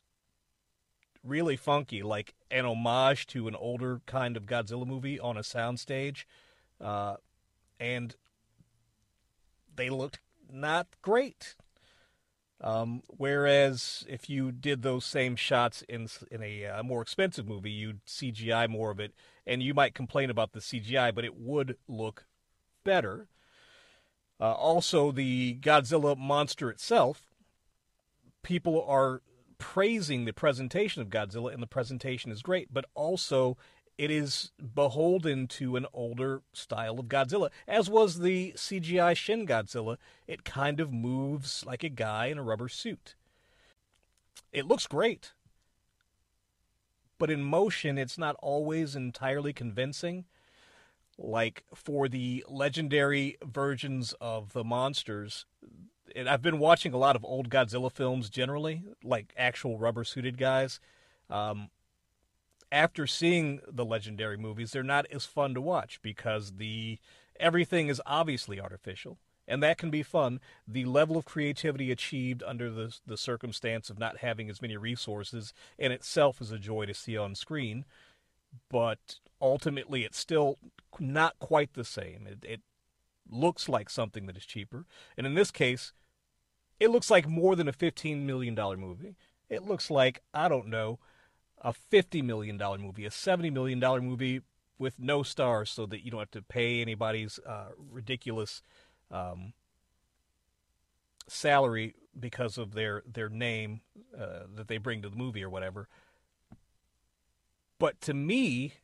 really 1.24 1.56
funky, 1.56 2.02
like 2.02 2.34
an 2.50 2.64
homage 2.64 3.26
to 3.28 3.48
an 3.48 3.54
older 3.54 4.00
kind 4.06 4.36
of 4.36 4.46
Godzilla 4.46 4.86
movie 4.86 5.20
on 5.20 5.36
a 5.36 5.40
soundstage. 5.40 6.24
Uh, 6.80 7.16
and 7.78 8.16
they 9.74 9.88
looked 9.88 10.18
not 10.50 10.88
great. 11.00 11.56
Um, 12.60 13.02
whereas 13.08 14.04
if 14.08 14.30
you 14.30 14.52
did 14.52 14.82
those 14.82 15.04
same 15.04 15.34
shots 15.34 15.82
in 15.88 16.06
in 16.30 16.42
a 16.42 16.66
uh, 16.66 16.82
more 16.84 17.02
expensive 17.02 17.48
movie, 17.48 17.72
you'd 17.72 18.04
CGI 18.06 18.68
more 18.68 18.92
of 18.92 19.00
it, 19.00 19.12
and 19.44 19.62
you 19.62 19.74
might 19.74 19.94
complain 19.94 20.30
about 20.30 20.52
the 20.52 20.60
CGI, 20.60 21.12
but 21.12 21.24
it 21.24 21.36
would 21.36 21.76
look 21.88 22.26
better. 22.84 23.26
Uh, 24.42 24.54
also, 24.54 25.12
the 25.12 25.56
Godzilla 25.60 26.18
monster 26.18 26.68
itself 26.68 27.22
people 28.42 28.84
are 28.88 29.22
praising 29.58 30.24
the 30.24 30.32
presentation 30.32 31.00
of 31.00 31.10
Godzilla, 31.10 31.54
and 31.54 31.62
the 31.62 31.68
presentation 31.68 32.32
is 32.32 32.42
great, 32.42 32.74
but 32.74 32.84
also 32.96 33.56
it 33.96 34.10
is 34.10 34.50
beholden 34.74 35.46
to 35.46 35.76
an 35.76 35.86
older 35.94 36.42
style 36.52 36.98
of 36.98 37.06
Godzilla, 37.06 37.50
as 37.68 37.88
was 37.88 38.18
the 38.18 38.52
CGI 38.56 39.16
Shin 39.16 39.46
Godzilla. 39.46 39.96
It 40.26 40.42
kind 40.42 40.80
of 40.80 40.92
moves 40.92 41.64
like 41.64 41.84
a 41.84 41.88
guy 41.88 42.26
in 42.26 42.38
a 42.38 42.42
rubber 42.42 42.68
suit. 42.68 43.14
It 44.52 44.66
looks 44.66 44.88
great, 44.88 45.34
but 47.16 47.30
in 47.30 47.44
motion, 47.44 47.96
it's 47.96 48.18
not 48.18 48.34
always 48.40 48.96
entirely 48.96 49.52
convincing. 49.52 50.24
Like 51.18 51.64
for 51.74 52.08
the 52.08 52.44
legendary 52.48 53.36
versions 53.44 54.14
of 54.20 54.52
the 54.52 54.64
monsters, 54.64 55.46
and 56.16 56.28
I've 56.28 56.42
been 56.42 56.58
watching 56.58 56.92
a 56.92 56.98
lot 56.98 57.16
of 57.16 57.24
old 57.24 57.48
Godzilla 57.48 57.92
films 57.92 58.30
generally, 58.30 58.82
like 59.04 59.32
actual 59.36 59.78
rubber 59.78 60.04
suited 60.04 60.38
guys. 60.38 60.80
Um, 61.30 61.70
after 62.70 63.06
seeing 63.06 63.60
the 63.70 63.84
legendary 63.84 64.38
movies, 64.38 64.72
they're 64.72 64.82
not 64.82 65.06
as 65.12 65.26
fun 65.26 65.54
to 65.54 65.60
watch 65.60 66.00
because 66.02 66.52
the 66.52 66.98
everything 67.38 67.88
is 67.88 68.00
obviously 68.06 68.60
artificial, 68.60 69.18
and 69.46 69.62
that 69.62 69.78
can 69.78 69.90
be 69.90 70.02
fun. 70.02 70.40
The 70.66 70.86
level 70.86 71.16
of 71.18 71.26
creativity 71.26 71.90
achieved 71.90 72.42
under 72.42 72.70
the 72.70 72.96
the 73.06 73.18
circumstance 73.18 73.90
of 73.90 73.98
not 73.98 74.18
having 74.18 74.48
as 74.48 74.62
many 74.62 74.76
resources 74.76 75.52
in 75.78 75.92
itself 75.92 76.40
is 76.40 76.50
a 76.50 76.58
joy 76.58 76.86
to 76.86 76.94
see 76.94 77.16
on 77.16 77.34
screen, 77.34 77.84
but 78.68 79.16
ultimately 79.40 80.04
it's 80.04 80.18
still 80.18 80.58
not 80.98 81.38
quite 81.38 81.74
the 81.74 81.84
same. 81.84 82.26
It, 82.26 82.44
it 82.44 82.60
looks 83.30 83.68
like 83.68 83.88
something 83.88 84.26
that 84.26 84.36
is 84.36 84.46
cheaper, 84.46 84.86
and 85.16 85.26
in 85.26 85.34
this 85.34 85.50
case, 85.50 85.92
it 86.82 86.90
looks 86.90 87.10
like 87.10 87.28
more 87.28 87.54
than 87.54 87.68
a 87.68 87.72
$15 87.72 88.22
million 88.22 88.54
movie. 88.78 89.14
It 89.48 89.62
looks 89.62 89.88
like, 89.90 90.22
I 90.34 90.48
don't 90.48 90.66
know, 90.66 90.98
a 91.60 91.72
$50 91.72 92.24
million 92.24 92.58
movie, 92.80 93.06
a 93.06 93.10
$70 93.10 93.52
million 93.52 93.78
movie 94.04 94.40
with 94.78 94.98
no 94.98 95.22
stars 95.22 95.70
so 95.70 95.86
that 95.86 96.04
you 96.04 96.10
don't 96.10 96.20
have 96.20 96.30
to 96.32 96.42
pay 96.42 96.80
anybody's 96.80 97.38
uh, 97.46 97.68
ridiculous 97.78 98.62
um, 99.12 99.52
salary 101.28 101.94
because 102.18 102.58
of 102.58 102.74
their, 102.74 103.04
their 103.06 103.28
name 103.28 103.82
uh, 104.18 104.40
that 104.52 104.66
they 104.66 104.78
bring 104.78 105.02
to 105.02 105.08
the 105.08 105.16
movie 105.16 105.44
or 105.44 105.50
whatever. 105.50 105.88
But 107.82 108.00
to 108.02 108.14
me, 108.14 108.74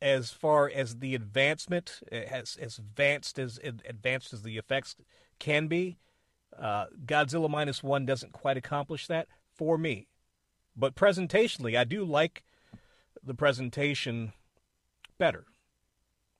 as 0.00 0.30
far 0.30 0.66
as 0.74 1.00
the 1.00 1.14
advancement, 1.14 2.00
as, 2.10 2.56
as 2.56 2.78
advanced 2.78 3.38
as 3.38 3.60
advanced 3.62 4.32
as 4.32 4.44
the 4.44 4.56
effects 4.56 4.96
can 5.38 5.66
be, 5.66 5.98
uh, 6.58 6.86
Godzilla 7.04 7.50
minus 7.50 7.82
one 7.82 8.06
doesn't 8.06 8.32
quite 8.32 8.56
accomplish 8.56 9.06
that 9.08 9.28
for 9.52 9.76
me. 9.76 10.08
But 10.74 10.94
presentationally, 10.94 11.76
I 11.76 11.84
do 11.84 12.02
like 12.02 12.44
the 13.22 13.34
presentation 13.34 14.32
better. 15.18 15.44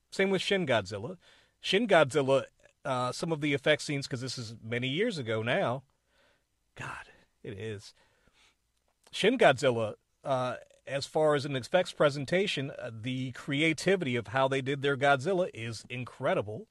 Same 0.09 0.31
with 0.31 0.41
Shin 0.41 0.65
Godzilla. 0.65 1.17
Shin 1.61 1.87
Godzilla, 1.87 2.45
uh, 2.83 3.11
some 3.11 3.31
of 3.31 3.41
the 3.41 3.53
effect 3.53 3.83
scenes 3.83 4.07
because 4.07 4.21
this 4.21 4.39
is 4.39 4.55
many 4.67 4.87
years 4.87 5.19
ago 5.19 5.43
now. 5.43 5.83
God, 6.73 7.11
it 7.43 7.53
is. 7.53 7.93
Shin 9.11 9.37
Godzilla, 9.37 9.93
uh, 10.23 10.55
as 10.89 11.05
far 11.05 11.35
as 11.35 11.45
an 11.45 11.55
effects 11.55 11.93
presentation, 11.93 12.71
uh, 12.71 12.89
the 12.91 13.31
creativity 13.33 14.15
of 14.15 14.27
how 14.27 14.47
they 14.47 14.61
did 14.61 14.81
their 14.81 14.97
Godzilla 14.97 15.49
is 15.53 15.85
incredible. 15.89 16.67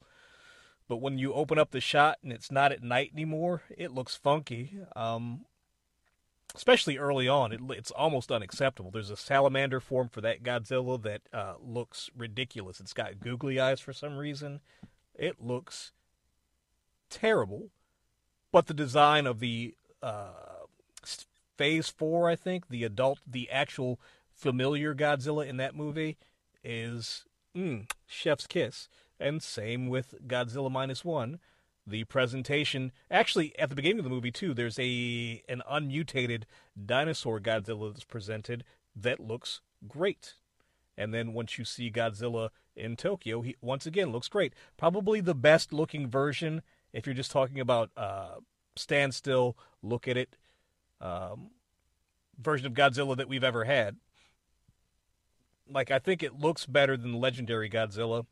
But 0.87 0.97
when 0.97 1.17
you 1.17 1.33
open 1.33 1.57
up 1.57 1.71
the 1.71 1.79
shot 1.79 2.17
and 2.23 2.33
it's 2.33 2.51
not 2.51 2.71
at 2.71 2.83
night 2.83 3.11
anymore, 3.13 3.63
it 3.77 3.91
looks 3.91 4.15
funky. 4.15 4.77
Um, 4.95 5.45
especially 6.55 6.97
early 6.97 7.27
on, 7.27 7.51
it, 7.51 7.61
it's 7.69 7.91
almost 7.91 8.31
unacceptable. 8.31 8.91
There's 8.91 9.11
a 9.11 9.17
salamander 9.17 9.79
form 9.79 10.09
for 10.09 10.21
that 10.21 10.43
Godzilla 10.43 11.01
that 11.03 11.21
uh, 11.31 11.53
looks 11.63 12.09
ridiculous. 12.17 12.79
It's 12.79 12.93
got 12.93 13.19
googly 13.19 13.59
eyes 13.59 13.79
for 13.79 13.93
some 13.93 14.17
reason. 14.17 14.61
It 15.15 15.39
looks 15.39 15.91
terrible. 17.09 17.69
But 18.51 18.65
the 18.65 18.73
design 18.73 19.27
of 19.27 19.39
the 19.39 19.75
uh, 20.01 20.48
Phase 21.59 21.89
Four, 21.89 22.29
I 22.29 22.37
think, 22.37 22.69
the 22.69 22.85
adult, 22.85 23.19
the 23.27 23.49
actual 23.51 23.99
familiar 24.31 24.95
Godzilla 24.95 25.45
in 25.45 25.57
that 25.57 25.75
movie 25.75 26.17
is 26.63 27.25
mm, 27.53 27.85
chef's 28.07 28.47
kiss. 28.47 28.87
And 29.19 29.43
same 29.43 29.89
with 29.89 30.25
Godzilla 30.25 30.71
minus 30.71 31.03
one. 31.03 31.39
The 31.85 32.05
presentation, 32.05 32.93
actually, 33.11 33.59
at 33.59 33.69
the 33.69 33.75
beginning 33.75 33.99
of 33.99 34.05
the 34.05 34.09
movie 34.09 34.31
too, 34.31 34.53
there's 34.53 34.79
a 34.79 35.43
an 35.49 35.61
unmutated 35.69 36.45
dinosaur 36.85 37.41
Godzilla 37.41 37.91
that's 37.91 38.05
presented 38.05 38.63
that 38.95 39.19
looks 39.19 39.59
great. 39.85 40.35
And 40.97 41.13
then 41.13 41.33
once 41.33 41.57
you 41.57 41.65
see 41.65 41.91
Godzilla 41.91 42.51
in 42.73 42.95
Tokyo, 42.95 43.41
he 43.41 43.57
once 43.59 43.85
again 43.85 44.13
looks 44.13 44.29
great. 44.29 44.53
Probably 44.77 45.19
the 45.19 45.35
best 45.35 45.73
looking 45.73 46.07
version 46.07 46.61
if 46.93 47.05
you're 47.05 47.13
just 47.13 47.31
talking 47.31 47.59
about 47.59 47.89
uh, 47.97 48.35
standstill, 48.77 49.57
look 49.83 50.07
at 50.07 50.15
it 50.15 50.37
um, 51.01 51.51
version 52.39 52.67
of 52.67 52.73
Godzilla 52.73 53.15
that 53.17 53.29
we've 53.29 53.43
ever 53.43 53.65
had. 53.65 53.97
Like, 55.71 55.91
I 55.91 55.99
think 55.99 56.23
it 56.23 56.39
looks 56.39 56.65
better 56.65 56.97
than 56.97 57.11
the 57.11 57.17
legendary 57.17 57.69
Godzilla. 57.69 58.25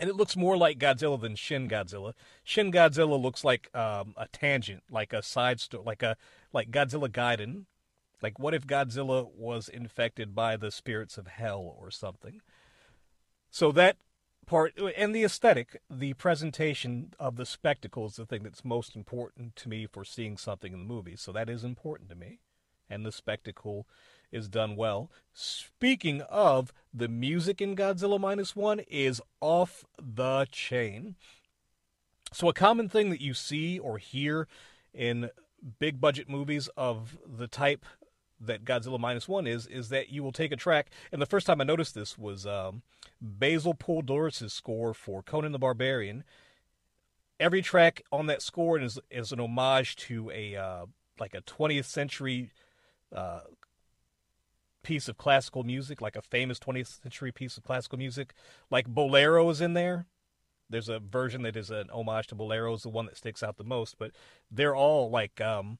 And 0.00 0.08
it 0.08 0.16
looks 0.16 0.36
more 0.36 0.56
like 0.56 0.78
Godzilla 0.78 1.20
than 1.20 1.34
Shin 1.34 1.68
Godzilla. 1.68 2.14
Shin 2.44 2.70
Godzilla 2.70 3.20
looks 3.20 3.44
like 3.44 3.74
um, 3.74 4.14
a 4.16 4.28
tangent, 4.32 4.84
like 4.90 5.12
a 5.12 5.22
side 5.22 5.60
story, 5.60 5.82
like 5.84 6.02
a 6.02 6.16
like 6.52 6.70
Godzilla 6.70 7.08
Gaiden. 7.08 7.64
Like, 8.22 8.38
what 8.38 8.54
if 8.54 8.66
Godzilla 8.66 9.28
was 9.34 9.68
infected 9.68 10.34
by 10.34 10.56
the 10.56 10.70
spirits 10.70 11.18
of 11.18 11.26
hell 11.26 11.74
or 11.78 11.90
something? 11.90 12.40
So 13.50 13.72
that 13.72 13.96
part 14.50 14.76
and 14.96 15.14
the 15.14 15.22
aesthetic, 15.22 15.80
the 15.88 16.12
presentation 16.14 17.14
of 17.20 17.36
the 17.36 17.46
spectacle 17.46 18.04
is 18.06 18.16
the 18.16 18.26
thing 18.26 18.42
that's 18.42 18.64
most 18.64 18.96
important 18.96 19.54
to 19.54 19.68
me 19.68 19.86
for 19.86 20.04
seeing 20.04 20.36
something 20.36 20.72
in 20.72 20.80
the 20.80 20.84
movie. 20.84 21.14
So 21.14 21.30
that 21.30 21.48
is 21.48 21.62
important 21.62 22.10
to 22.10 22.16
me, 22.16 22.40
and 22.90 23.06
the 23.06 23.12
spectacle 23.12 23.86
is 24.32 24.48
done 24.48 24.74
well. 24.74 25.08
Speaking 25.32 26.22
of 26.22 26.72
the 26.92 27.06
music 27.06 27.62
in 27.62 27.76
Godzilla 27.76 28.18
minus 28.18 28.56
one 28.56 28.80
is 28.88 29.22
off 29.40 29.84
the 30.02 30.48
chain. 30.50 31.14
So 32.32 32.48
a 32.48 32.52
common 32.52 32.88
thing 32.88 33.10
that 33.10 33.20
you 33.20 33.34
see 33.34 33.78
or 33.78 33.98
hear 33.98 34.48
in 34.92 35.30
big 35.78 36.00
budget 36.00 36.28
movies 36.28 36.68
of 36.76 37.16
the 37.24 37.46
type 37.46 37.86
that 38.40 38.64
Godzilla 38.64 38.98
minus 38.98 39.28
one 39.28 39.46
is 39.46 39.66
is 39.66 39.88
that 39.90 40.10
you 40.10 40.22
will 40.22 40.32
take 40.32 40.52
a 40.52 40.56
track, 40.56 40.90
and 41.12 41.20
the 41.20 41.26
first 41.26 41.46
time 41.46 41.60
I 41.60 41.64
noticed 41.64 41.94
this 41.94 42.18
was 42.18 42.46
um, 42.46 42.82
Basil 43.20 43.74
Poledouris' 43.74 44.50
score 44.50 44.94
for 44.94 45.22
Conan 45.22 45.52
the 45.52 45.58
Barbarian. 45.58 46.24
Every 47.38 47.62
track 47.62 48.02
on 48.12 48.26
that 48.26 48.42
score 48.42 48.78
is 48.78 48.98
is 49.10 49.32
an 49.32 49.40
homage 49.40 49.96
to 49.96 50.30
a 50.30 50.56
uh, 50.56 50.86
like 51.18 51.34
a 51.34 51.42
20th 51.42 51.84
century 51.84 52.50
uh, 53.14 53.40
piece 54.82 55.08
of 55.08 55.16
classical 55.16 55.62
music, 55.62 56.00
like 56.00 56.16
a 56.16 56.22
famous 56.22 56.58
20th 56.58 57.02
century 57.02 57.32
piece 57.32 57.56
of 57.56 57.64
classical 57.64 57.98
music. 57.98 58.34
Like 58.70 58.88
Bolero 58.88 59.48
is 59.50 59.60
in 59.60 59.74
there. 59.74 60.06
There's 60.68 60.88
a 60.88 61.00
version 61.00 61.42
that 61.42 61.56
is 61.56 61.70
an 61.70 61.90
homage 61.90 62.28
to 62.28 62.34
Bolero, 62.34 62.74
is 62.74 62.82
the 62.82 62.88
one 62.88 63.06
that 63.06 63.16
sticks 63.16 63.42
out 63.42 63.56
the 63.56 63.64
most. 63.64 63.98
But 63.98 64.12
they're 64.50 64.76
all 64.76 65.10
like 65.10 65.40
um, 65.40 65.78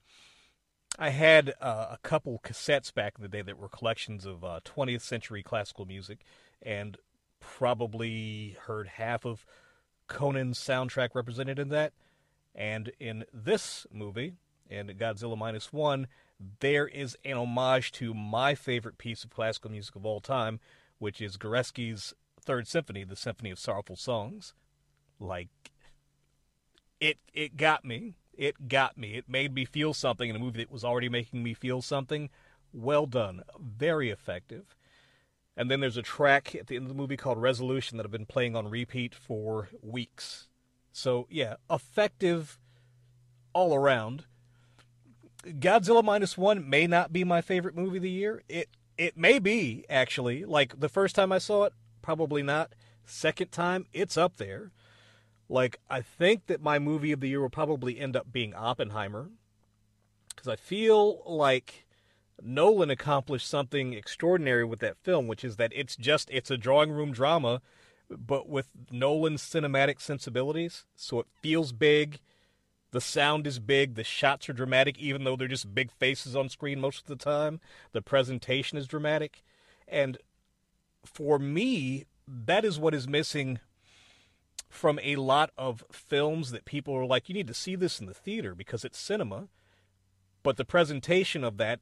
I 0.99 1.11
had 1.11 1.55
uh, 1.61 1.87
a 1.93 1.99
couple 2.03 2.41
cassettes 2.43 2.93
back 2.93 3.15
in 3.17 3.23
the 3.23 3.29
day 3.29 3.43
that 3.43 3.59
were 3.59 3.69
collections 3.69 4.27
of 4.27 4.45
uh, 4.45 4.61
20th 4.65 5.03
century 5.03 5.43
classical 5.43 5.87
music, 5.87 6.21
and 6.63 6.97
probably 7.41 8.57
heard 8.67 8.87
half 8.87 9.25
of 9.25 9.47
Conan's 10.09 10.59
soundtrack 10.59 11.11
represented 11.15 11.59
in 11.59 11.69
that. 11.71 11.93
And 12.55 12.93
in 12.99 13.25
this 13.33 13.87
movie, 13.93 14.35
in 14.69 14.89
Godzilla 14.89 15.39
Minus 15.39 15.73
One, 15.73 16.07
there 16.61 16.87
is 16.87 17.17
an 17.25 17.37
homage 17.37 17.93
to 17.93 18.15
my 18.15 18.55
favorite 18.55 18.99
piece 18.99 19.25
of 19.25 19.31
classical 19.31 19.71
music 19.71 19.97
of 19.97 20.05
all 20.05 20.21
time, 20.21 20.61
which 20.99 21.21
is 21.21 21.37
Górecki's 21.37 22.15
Third 22.41 22.67
Symphony, 22.67 23.05
the 23.05 23.17
Symphony 23.17 23.51
of 23.51 23.59
Sorrowful 23.59 23.97
Songs. 23.97 24.55
Like, 25.19 25.49
it 27.01 27.19
it 27.33 27.57
got 27.57 27.85
me. 27.85 28.15
It 28.41 28.69
got 28.69 28.97
me. 28.97 29.17
It 29.17 29.29
made 29.29 29.55
me 29.55 29.67
feel 29.67 29.93
something 29.93 30.31
in 30.31 30.35
a 30.35 30.39
movie 30.39 30.61
that 30.61 30.73
was 30.73 30.83
already 30.83 31.11
making 31.11 31.43
me 31.43 31.53
feel 31.53 31.83
something. 31.83 32.31
Well 32.73 33.05
done. 33.05 33.43
Very 33.61 34.09
effective. 34.09 34.75
And 35.59 35.71
then 35.71 35.81
there's 35.81 35.99
a 35.99 36.03
track 36.03 36.55
at 36.55 36.67
the 36.67 36.77
end 36.77 36.87
of 36.87 36.89
the 36.89 36.95
movie 36.95 37.19
called 37.19 37.37
Resolution 37.37 37.99
that 37.99 38.07
I've 38.07 38.11
been 38.11 38.25
playing 38.25 38.57
on 38.57 38.71
repeat 38.71 39.15
for 39.15 39.69
weeks. 39.83 40.49
So, 40.91 41.27
yeah, 41.29 41.57
effective 41.71 42.59
all 43.53 43.75
around. 43.75 44.25
Godzilla 45.45 46.03
minus 46.03 46.39
one 46.39 46.67
may 46.67 46.87
not 46.87 47.13
be 47.13 47.25
my 47.25 47.43
favorite 47.43 47.77
movie 47.77 47.99
of 47.99 48.05
the 48.05 48.11
year. 48.11 48.43
It 48.49 48.71
it 48.97 49.19
may 49.19 49.39
be 49.39 49.85
actually. 49.91 50.47
Like 50.47 50.81
the 50.81 50.89
first 50.89 51.15
time 51.15 51.31
I 51.31 51.39
saw 51.39 51.65
it, 51.65 51.75
probably 52.01 52.43
not. 52.43 52.73
Second 53.05 53.53
time, 53.53 53.85
it's 53.93 54.17
up 54.17 54.39
there. 54.39 54.73
Like 55.51 55.81
I 55.91 56.01
think 56.01 56.47
that 56.47 56.63
my 56.63 56.79
movie 56.79 57.11
of 57.11 57.19
the 57.19 57.29
year 57.29 57.41
will 57.41 57.51
probably 57.51 57.99
end 57.99 58.17
up 58.17 58.33
being 58.33 58.55
Oppenheimer, 58.55 59.31
because 60.29 60.47
I 60.47 60.55
feel 60.55 61.23
like 61.27 61.87
Nolan 62.41 62.89
accomplished 62.89 63.49
something 63.49 63.93
extraordinary 63.93 64.65
with 64.65 64.79
that 64.79 64.97
film, 64.97 65.27
which 65.27 65.45
is 65.45 65.57
that 65.57 65.73
it's 65.75 65.97
just 65.97 66.31
it's 66.31 66.53
a 66.53 66.57
drawing 66.57 66.93
room 66.93 67.11
drama, 67.11 67.61
but 68.09 68.49
with 68.49 68.69
Nolan's 68.93 69.43
cinematic 69.43 70.01
sensibilities. 70.01 70.87
So 70.95 71.19
it 71.19 71.27
feels 71.43 71.73
big, 71.73 72.21
the 72.93 73.01
sound 73.01 73.45
is 73.45 73.59
big, 73.59 73.97
the 73.97 74.05
shots 74.05 74.49
are 74.49 74.53
dramatic, 74.53 74.99
even 74.99 75.25
though 75.25 75.35
they're 75.35 75.49
just 75.49 75.75
big 75.75 75.91
faces 75.91 76.37
on 76.37 76.49
screen 76.49 76.81
most 76.81 77.01
of 77.01 77.07
the 77.07 77.17
time. 77.17 77.59
The 77.91 78.03
presentation 78.03 78.79
is 78.79 78.87
dramatic, 78.87 79.43
and 79.89 80.17
for 81.05 81.41
me, 81.41 82.05
that 82.29 82.65
is 82.65 82.79
what 82.79 82.95
is 82.95 83.09
missing 83.09 83.59
from 84.71 85.01
a 85.03 85.17
lot 85.17 85.51
of 85.59 85.85
films 85.91 86.53
that 86.53 86.65
people 86.65 86.95
are 86.95 87.05
like, 87.05 87.29
you 87.29 87.35
need 87.35 87.49
to 87.49 87.55
see 87.55 87.75
this 87.75 88.01
in 88.01 88.07
the 88.07 88.15
theater 88.15 88.55
because 88.55 88.85
it's 88.85 88.99
cinema. 88.99 89.49
But 90.43 90.57
the 90.57 90.65
presentation 90.65 91.45
of 91.45 91.59
that 91.59 91.81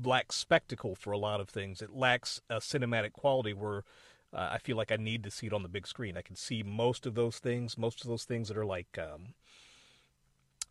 lacks 0.00 0.36
spectacle 0.36 0.94
for 0.94 1.10
a 1.10 1.18
lot 1.18 1.40
of 1.40 1.48
things. 1.48 1.82
It 1.82 1.96
lacks 1.96 2.40
a 2.48 2.56
cinematic 2.56 3.12
quality 3.12 3.54
where 3.54 3.84
uh, 4.32 4.50
I 4.52 4.58
feel 4.58 4.76
like 4.76 4.92
I 4.92 4.96
need 4.96 5.24
to 5.24 5.30
see 5.30 5.46
it 5.46 5.52
on 5.52 5.62
the 5.62 5.68
big 5.68 5.86
screen. 5.86 6.16
I 6.16 6.22
can 6.22 6.36
see 6.36 6.62
most 6.62 7.06
of 7.06 7.14
those 7.14 7.38
things, 7.38 7.76
most 7.78 8.02
of 8.02 8.08
those 8.08 8.24
things 8.24 8.48
that 8.48 8.56
are 8.56 8.66
like 8.66 8.98
um, 8.98 9.34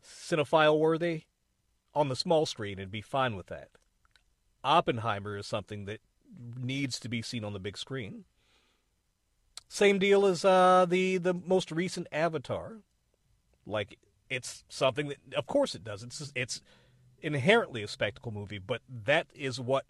cinephile 0.05 0.79
worthy 0.79 1.23
on 1.93 2.07
the 2.07 2.15
small 2.15 2.45
screen 2.45 2.79
and 2.79 2.91
be 2.91 3.01
fine 3.01 3.35
with 3.35 3.47
that. 3.47 3.69
Oppenheimer 4.63 5.37
is 5.37 5.47
something 5.47 5.85
that 5.85 6.01
needs 6.55 6.99
to 6.99 7.09
be 7.09 7.21
seen 7.21 7.43
on 7.43 7.53
the 7.53 7.59
big 7.59 7.77
screen. 7.77 8.25
Same 9.73 9.99
deal 9.99 10.25
as 10.25 10.43
uh, 10.43 10.85
the 10.85 11.17
the 11.17 11.33
most 11.33 11.71
recent 11.71 12.05
Avatar. 12.11 12.79
Like 13.65 13.97
it's 14.29 14.65
something 14.67 15.07
that, 15.07 15.19
of 15.33 15.47
course, 15.47 15.75
it 15.75 15.81
does. 15.85 16.03
It's 16.03 16.33
it's 16.35 16.61
inherently 17.21 17.81
a 17.81 17.87
spectacle 17.87 18.33
movie, 18.33 18.57
but 18.57 18.81
that 19.05 19.27
is 19.33 19.61
what 19.61 19.85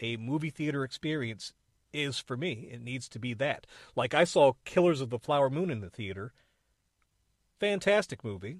a 0.00 0.16
movie 0.18 0.50
theater 0.50 0.84
experience 0.84 1.52
is 1.92 2.20
for 2.20 2.36
me. 2.36 2.68
It 2.70 2.80
needs 2.80 3.08
to 3.08 3.18
be 3.18 3.34
that. 3.34 3.66
Like 3.96 4.14
I 4.14 4.22
saw 4.22 4.52
Killers 4.64 5.00
of 5.00 5.10
the 5.10 5.18
Flower 5.18 5.50
Moon 5.50 5.68
in 5.68 5.80
the 5.80 5.90
theater. 5.90 6.32
Fantastic 7.58 8.22
movie. 8.22 8.58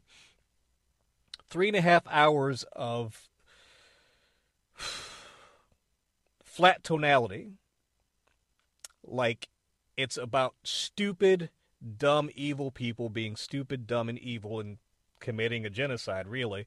Three 1.49 1.69
and 1.69 1.77
a 1.77 1.83
half 1.83 2.03
hours 2.11 2.65
of 2.73 3.29
flat 6.43 6.83
tonality. 6.83 7.53
Like 9.05 9.49
it's 9.99 10.17
about 10.17 10.55
stupid, 10.63 11.51
dumb, 11.99 12.31
evil 12.35 12.71
people 12.71 13.11
being 13.11 13.37
stupid, 13.37 13.87
dumb, 13.87 14.09
and 14.09 14.19
evil 14.19 14.59
and 14.61 14.79
committing 15.21 15.67
a 15.67 15.71
genocide, 15.71 16.27
really 16.27 16.67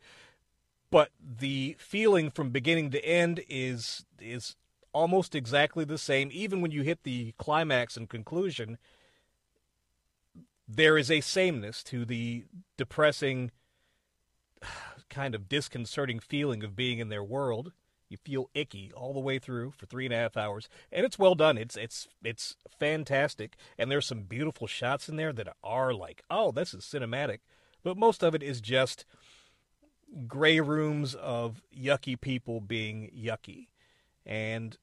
but 0.92 1.10
the 1.18 1.74
feeling 1.80 2.30
from 2.30 2.50
beginning 2.50 2.92
to 2.92 3.04
end 3.06 3.42
is 3.48 4.06
is 4.20 4.58
almost 4.92 5.34
exactly 5.34 5.86
the 5.86 5.98
same 5.98 6.30
even 6.34 6.60
when 6.60 6.70
you 6.70 6.82
hit 6.82 7.04
the 7.04 7.34
climax 7.38 7.96
and 7.96 8.10
conclusion 8.10 8.78
there 10.76 10.98
is 10.98 11.12
a 11.12 11.22
sameness 11.22 11.84
to 11.84 12.06
the 12.06 12.46
depressing, 12.78 13.52
kind 15.10 15.36
of 15.36 15.50
disconcerting 15.50 16.20
feeling 16.20 16.64
of 16.64 16.76
being 16.76 17.00
in 17.00 17.10
their 17.10 17.24
world. 17.24 17.74
You 18.12 18.18
feel 18.18 18.50
icky 18.54 18.92
all 18.94 19.14
the 19.14 19.22
way 19.22 19.40
through 19.40 19.72
for 19.72 19.86
three 19.86 20.04
and 20.04 20.14
a 20.14 20.18
half 20.18 20.36
hours, 20.36 20.68
and 20.92 21.06
it's 21.06 21.18
well 21.18 21.34
done. 21.34 21.58
It's 21.58 21.78
it's 21.78 22.10
it's 22.22 22.58
fantastic, 22.78 23.56
and 23.78 23.90
there's 23.90 24.06
some 24.06 24.24
beautiful 24.24 24.68
shots 24.68 25.08
in 25.08 25.16
there 25.16 25.32
that 25.32 25.56
are 25.64 25.94
like, 25.94 26.22
oh, 26.30 26.52
this 26.52 26.74
is 26.74 26.84
cinematic. 26.84 27.40
But 27.84 27.96
most 27.96 28.22
of 28.22 28.36
it 28.36 28.44
is 28.44 28.60
just 28.60 29.06
gray 30.28 30.60
rooms 30.60 31.16
of 31.16 31.62
yucky 31.74 32.20
people 32.20 32.60
being 32.60 33.10
yucky, 33.18 33.68
and 34.26 34.78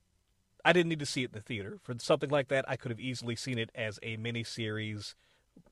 I 0.65 0.73
didn't 0.73 0.89
need 0.89 1.01
to 1.01 1.07
see 1.07 1.23
it 1.23 1.33
in 1.35 1.39
the 1.39 1.43
theater 1.43 1.79
for 1.83 1.95
something 1.99 2.31
like 2.31 2.49
that. 2.49 2.65
I 2.67 2.77
could 2.77 2.91
have 2.91 2.99
easily 2.99 3.37
seen 3.37 3.59
it 3.59 3.71
as 3.75 3.99
a 4.03 4.17
mini 4.17 4.43
series 4.43 5.15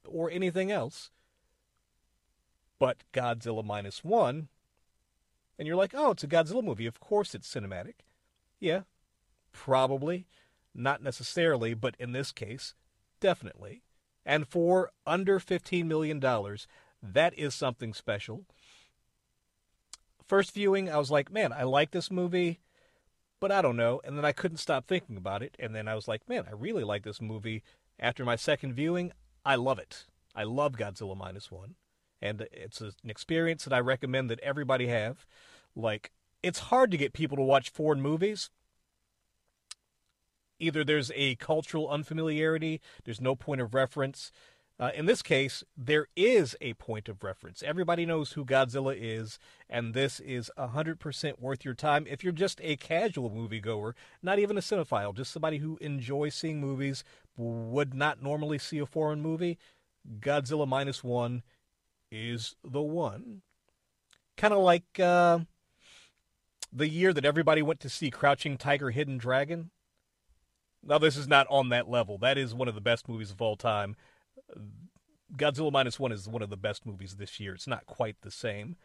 or 0.05 0.31
anything 0.31 0.71
else. 0.71 1.11
But 2.79 2.99
Godzilla 3.15 3.65
minus 3.65 4.05
one, 4.05 4.49
and 5.59 5.67
you're 5.67 5.77
like, 5.77 5.93
oh, 5.95 6.13
it's 6.13 6.25
a 6.25 6.29
Godzilla 6.29 6.63
movie. 6.63 6.87
Of 6.87 7.01
course 7.01 7.35
it's 7.35 7.53
cinematic. 7.53 7.95
Yeah, 8.61 8.83
probably. 9.53 10.27
Not 10.75 11.03
necessarily, 11.03 11.73
but 11.73 11.95
in 11.99 12.13
this 12.13 12.33
case, 12.33 12.75
definitely. 13.21 13.83
And 14.27 14.47
for 14.47 14.91
under 15.07 15.41
$15 15.41 15.87
million, 15.87 16.21
that 16.21 17.39
is 17.39 17.55
something 17.55 17.95
special. 17.95 18.45
First 20.27 20.53
viewing, 20.53 20.91
I 20.91 20.99
was 20.99 21.11
like, 21.11 21.33
man, 21.33 21.53
I 21.53 21.63
like 21.63 21.93
this 21.93 22.11
movie, 22.11 22.61
but 23.41 23.53
I 23.53 23.63
don't 23.63 23.77
know. 23.77 24.01
And 24.05 24.19
then 24.19 24.25
I 24.25 24.33
couldn't 24.33 24.59
stop 24.59 24.87
thinking 24.87 25.17
about 25.17 25.43
it. 25.43 25.57
And 25.59 25.75
then 25.75 25.89
I 25.89 25.95
was 25.95 26.09
like, 26.09 26.29
man, 26.29 26.45
I 26.47 26.53
really 26.53 26.85
like 26.85 27.05
this 27.05 27.23
movie. 27.23 27.63
After 27.99 28.25
my 28.25 28.37
second 28.37 28.75
viewing, 28.75 29.13
I 29.45 29.55
love 29.55 29.79
it. 29.79 30.05
I 30.35 30.43
love 30.43 30.73
Godzilla 30.73 31.17
Minus 31.17 31.51
One, 31.51 31.77
and 32.21 32.47
it's 32.53 32.81
an 32.81 32.93
experience 33.07 33.65
that 33.65 33.73
I 33.73 33.81
recommend 33.81 34.31
that 34.31 34.41
everybody 34.41 34.87
have. 34.89 35.27
Like, 35.75 36.13
it's 36.43 36.59
hard 36.61 36.91
to 36.91 36.97
get 36.97 37.13
people 37.13 37.37
to 37.37 37.43
watch 37.43 37.71
foreign 37.71 38.01
movies. 38.01 38.51
Either 40.59 40.85
there's 40.85 41.13
a 41.15 41.35
cultural 41.37 41.89
unfamiliarity, 41.89 42.81
there's 43.05 43.21
no 43.21 43.35
point 43.35 43.61
of 43.61 43.75
reference. 43.75 44.33
Uh, 44.79 44.91
in 44.95 45.07
this 45.07 45.23
case, 45.23 45.65
there 45.77 46.07
is 46.17 46.55
a 46.61 46.75
point 46.75 47.09
of 47.09 47.25
reference. 47.25 47.63
Everybody 47.63 48.05
knows 48.05 48.33
who 48.33 48.45
Godzilla 48.45 48.95
is, 48.99 49.39
and 49.71 49.95
this 49.95 50.21
is 50.21 50.51
100% 50.59 51.41
worth 51.41 51.65
your 51.65 51.75
time 51.75 52.07
if 52.09 52.23
you're 52.23 52.33
just 52.33 52.61
a 52.63 52.77
casual 52.77 53.31
moviegoer, 53.31 53.95
not 54.23 54.39
even 54.39 54.59
a 54.59 54.61
cinephile, 54.61 55.15
just 55.15 55.33
somebody 55.33 55.59
who 55.59 55.79
enjoys 55.81 56.35
seeing 56.35 56.61
movies, 56.61 57.05
would 57.39 57.95
not 57.95 58.23
normally 58.23 58.59
see 58.59 58.79
a 58.79 58.87
foreign 58.87 59.23
movie, 59.23 59.59
Godzilla 60.21 60.69
Minus 60.69 61.03
One 61.03 61.43
is 62.11 62.57
the 62.65 62.83
one. 62.83 63.43
Kind 64.37 64.53
of 64.53 64.61
like 64.61 65.01
uh, 65.01 65.41
the 66.73 66.89
year 66.89 67.13
that 67.13 67.25
everybody 67.25 67.63
went 67.63 67.81
to 67.81 67.89
see 67.89 68.11
Crouching 68.11 68.57
Tiger, 68.57 68.91
Hidden 68.91 69.19
Dragon. 69.19 69.71
Now, 70.83 70.99
this 70.99 71.17
is 71.17 71.27
not 71.27 71.47
on 71.51 71.71
that 71.71 71.89
level. 71.89 72.19
That 72.19 72.39
is 72.39 72.55
one 72.55 72.69
of 72.69 72.75
the 72.75 72.81
best 72.81 73.09
movies 73.09 73.31
of 73.31 73.43
all 73.43 73.57
time. 73.57 73.97
Godzilla 75.37 75.73
Minus 75.73 75.99
One 75.99 76.13
is 76.13 76.29
one 76.29 76.43
of 76.43 76.51
the 76.51 76.57
best 76.57 76.87
movies 76.87 77.17
this 77.17 77.41
year. 77.41 77.55
It's 77.55 77.67
not 77.67 77.87
quite 77.87 78.17
the 78.21 78.31
same, 78.31 78.77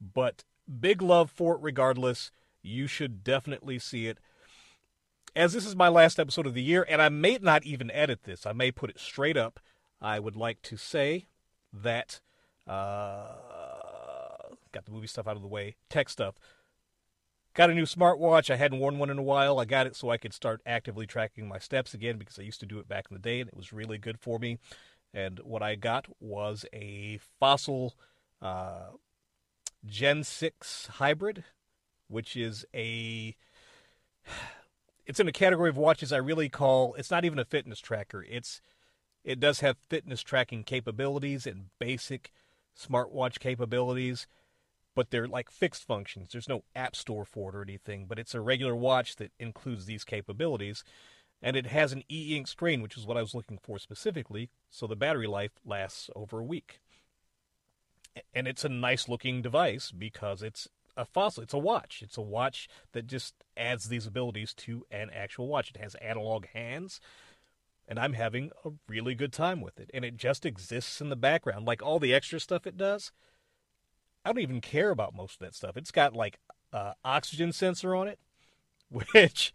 but 0.00 0.42
big 0.80 1.00
love 1.00 1.30
for 1.30 1.54
it 1.54 1.62
regardless. 1.62 2.32
You 2.62 2.86
should 2.86 3.22
definitely 3.22 3.78
see 3.78 4.08
it 4.08 4.18
as 5.36 5.52
this 5.52 5.66
is 5.66 5.76
my 5.76 5.88
last 5.88 6.18
episode 6.18 6.46
of 6.46 6.54
the 6.54 6.62
year, 6.62 6.86
and 6.88 7.02
I 7.02 7.08
may 7.08 7.38
not 7.40 7.64
even 7.64 7.90
edit 7.90 8.22
this, 8.22 8.46
I 8.46 8.52
may 8.52 8.70
put 8.70 8.90
it 8.90 9.00
straight 9.00 9.36
up. 9.36 9.60
I 10.00 10.20
would 10.20 10.36
like 10.36 10.62
to 10.62 10.76
say 10.76 11.26
that 11.72 12.20
uh, 12.66 13.28
got 14.72 14.84
the 14.84 14.92
movie 14.92 15.06
stuff 15.06 15.26
out 15.26 15.36
of 15.36 15.42
the 15.42 15.48
way, 15.48 15.76
tech 15.88 16.08
stuff. 16.08 16.34
Got 17.54 17.70
a 17.70 17.74
new 17.74 17.84
smartwatch. 17.84 18.50
I 18.50 18.56
hadn't 18.56 18.80
worn 18.80 18.98
one 18.98 19.10
in 19.10 19.18
a 19.18 19.22
while. 19.22 19.60
I 19.60 19.64
got 19.64 19.86
it 19.86 19.94
so 19.94 20.10
I 20.10 20.16
could 20.16 20.34
start 20.34 20.60
actively 20.66 21.06
tracking 21.06 21.46
my 21.46 21.58
steps 21.58 21.94
again 21.94 22.18
because 22.18 22.36
I 22.38 22.42
used 22.42 22.58
to 22.60 22.66
do 22.66 22.80
it 22.80 22.88
back 22.88 23.06
in 23.08 23.14
the 23.14 23.22
day, 23.22 23.40
and 23.40 23.48
it 23.48 23.56
was 23.56 23.72
really 23.72 23.96
good 23.96 24.18
for 24.18 24.40
me. 24.40 24.58
And 25.12 25.38
what 25.44 25.62
I 25.62 25.76
got 25.76 26.06
was 26.18 26.66
a 26.72 27.20
Fossil 27.38 27.94
uh, 28.42 28.88
Gen 29.86 30.24
6 30.24 30.86
hybrid, 30.94 31.44
which 32.08 32.36
is 32.36 32.64
a 32.74 33.36
it's 35.06 35.20
in 35.20 35.28
a 35.28 35.32
category 35.32 35.68
of 35.68 35.76
watches 35.76 36.12
I 36.12 36.16
really 36.16 36.48
call 36.48 36.94
it's 36.94 37.10
not 37.10 37.24
even 37.24 37.38
a 37.38 37.44
fitness 37.44 37.78
tracker. 37.78 38.24
It's 38.28 38.60
it 39.22 39.38
does 39.38 39.60
have 39.60 39.76
fitness 39.88 40.22
tracking 40.22 40.64
capabilities 40.64 41.46
and 41.46 41.66
basic 41.78 42.32
smartwatch 42.78 43.38
capabilities, 43.38 44.26
but 44.94 45.10
they're 45.10 45.28
like 45.28 45.50
fixed 45.50 45.84
functions. 45.84 46.30
There's 46.30 46.48
no 46.48 46.64
app 46.74 46.96
store 46.96 47.24
for 47.24 47.50
it 47.50 47.56
or 47.56 47.62
anything, 47.62 48.06
but 48.06 48.18
it's 48.18 48.34
a 48.34 48.40
regular 48.40 48.74
watch 48.74 49.16
that 49.16 49.32
includes 49.38 49.86
these 49.86 50.04
capabilities. 50.04 50.84
And 51.42 51.56
it 51.56 51.66
has 51.66 51.92
an 51.92 52.04
e 52.10 52.36
ink 52.36 52.48
screen, 52.48 52.80
which 52.80 52.96
is 52.96 53.06
what 53.06 53.16
I 53.16 53.20
was 53.20 53.34
looking 53.34 53.58
for 53.62 53.78
specifically, 53.78 54.50
so 54.70 54.86
the 54.86 54.96
battery 54.96 55.26
life 55.26 55.52
lasts 55.64 56.08
over 56.16 56.40
a 56.40 56.44
week. 56.44 56.80
And 58.32 58.46
it's 58.46 58.64
a 58.64 58.68
nice 58.68 59.08
looking 59.08 59.42
device 59.42 59.90
because 59.90 60.42
it's 60.42 60.68
a 60.96 61.04
fossil. 61.04 61.42
It's 61.42 61.54
a 61.54 61.58
watch. 61.58 62.00
It's 62.02 62.16
a 62.16 62.22
watch 62.22 62.68
that 62.92 63.06
just 63.06 63.34
adds 63.56 63.88
these 63.88 64.06
abilities 64.06 64.54
to 64.54 64.86
an 64.90 65.10
actual 65.14 65.48
watch. 65.48 65.70
It 65.70 65.80
has 65.80 65.96
analog 65.96 66.46
hands, 66.46 67.00
and 67.86 67.98
I'm 67.98 68.14
having 68.14 68.50
a 68.64 68.70
really 68.88 69.14
good 69.14 69.32
time 69.32 69.60
with 69.60 69.78
it. 69.78 69.90
And 69.92 70.04
it 70.04 70.16
just 70.16 70.46
exists 70.46 71.00
in 71.00 71.08
the 71.08 71.16
background, 71.16 71.66
like 71.66 71.82
all 71.82 71.98
the 71.98 72.14
extra 72.14 72.40
stuff 72.40 72.66
it 72.66 72.76
does. 72.76 73.12
I 74.24 74.32
don't 74.32 74.42
even 74.42 74.60
care 74.60 74.90
about 74.90 75.14
most 75.14 75.34
of 75.34 75.38
that 75.40 75.54
stuff. 75.54 75.76
It's 75.76 75.90
got 75.90 76.14
like 76.14 76.38
uh, 76.72 76.94
oxygen 77.04 77.52
sensor 77.52 77.94
on 77.94 78.08
it, 78.08 78.18
which 78.90 79.52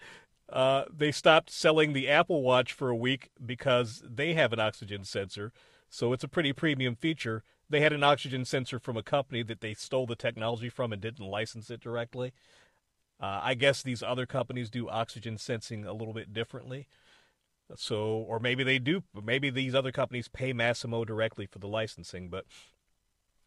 uh, 0.48 0.86
they 0.96 1.12
stopped 1.12 1.50
selling 1.50 1.94
the 1.94 2.08
Apple 2.08 2.44
Watch 2.44 2.74
for 2.74 2.90
a 2.90 2.96
week 2.96 3.30
because 3.44 4.04
they 4.08 4.34
have 4.34 4.54
an 4.54 4.60
oxygen 4.60 5.04
sensor. 5.04 5.52
So 5.90 6.14
it's 6.14 6.24
a 6.24 6.28
pretty 6.28 6.54
premium 6.54 6.96
feature 6.96 7.44
they 7.70 7.82
had 7.82 7.94
an 7.94 8.04
oxygen 8.04 8.46
sensor 8.46 8.80
from 8.80 8.98
a 8.98 9.04
company 9.04 9.44
that 9.44 9.62
they 9.62 9.74
stole 9.74 10.08
the 10.08 10.16
technology 10.16 10.70
from 10.70 10.92
and 10.92 11.02
didn't 11.02 11.26
license 11.26 11.70
it 11.70 11.80
directly. 11.80 12.34
Uh, 13.22 13.42
I 13.44 13.54
guess 13.54 13.84
these 13.84 14.02
other 14.02 14.26
companies 14.26 14.70
do 14.70 14.90
oxygen 14.90 15.38
sensing 15.38 15.86
a 15.86 15.94
little 15.94 16.14
bit 16.14 16.34
differently. 16.34 16.88
So, 17.76 18.26
or 18.28 18.40
maybe 18.40 18.64
they 18.64 18.80
do. 18.80 19.04
Maybe 19.24 19.50
these 19.50 19.76
other 19.76 19.92
companies 19.92 20.28
pay 20.28 20.54
Masimo 20.54 21.06
directly 21.06 21.46
for 21.46 21.60
the 21.60 21.68
licensing, 21.68 22.30
but 22.30 22.46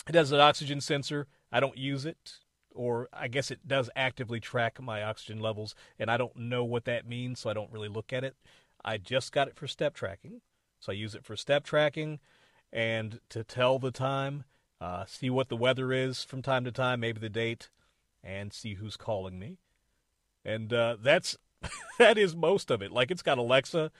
it 0.08 0.14
has 0.14 0.32
an 0.32 0.40
oxygen 0.40 0.80
sensor. 0.80 1.26
I 1.50 1.60
don't 1.60 1.76
use 1.76 2.04
it, 2.06 2.38
or 2.70 3.08
I 3.12 3.28
guess 3.28 3.50
it 3.50 3.66
does 3.66 3.90
actively 3.96 4.40
track 4.40 4.80
my 4.80 5.02
oxygen 5.02 5.40
levels, 5.40 5.74
and 5.98 6.10
I 6.10 6.16
don't 6.16 6.36
know 6.36 6.64
what 6.64 6.84
that 6.84 7.06
means, 7.06 7.40
so 7.40 7.50
I 7.50 7.54
don't 7.54 7.72
really 7.72 7.88
look 7.88 8.12
at 8.12 8.24
it. 8.24 8.36
I 8.84 8.98
just 8.98 9.32
got 9.32 9.48
it 9.48 9.56
for 9.56 9.66
step 9.66 9.94
tracking, 9.94 10.40
so 10.78 10.92
I 10.92 10.94
use 10.94 11.14
it 11.14 11.24
for 11.24 11.36
step 11.36 11.64
tracking 11.64 12.20
and 12.72 13.20
to 13.28 13.44
tell 13.44 13.78
the 13.78 13.90
time, 13.90 14.44
uh, 14.80 15.04
see 15.06 15.28
what 15.28 15.48
the 15.48 15.56
weather 15.56 15.92
is 15.92 16.24
from 16.24 16.42
time 16.42 16.64
to 16.64 16.72
time, 16.72 17.00
maybe 17.00 17.20
the 17.20 17.28
date, 17.28 17.70
and 18.24 18.52
see 18.52 18.74
who's 18.74 18.96
calling 18.96 19.38
me. 19.38 19.58
And 20.44 20.72
uh, 20.72 20.96
that's 21.00 21.36
that 21.98 22.16
is 22.16 22.34
most 22.34 22.70
of 22.70 22.82
it. 22.82 22.90
Like 22.90 23.10
it's 23.10 23.22
got 23.22 23.38
Alexa. 23.38 23.92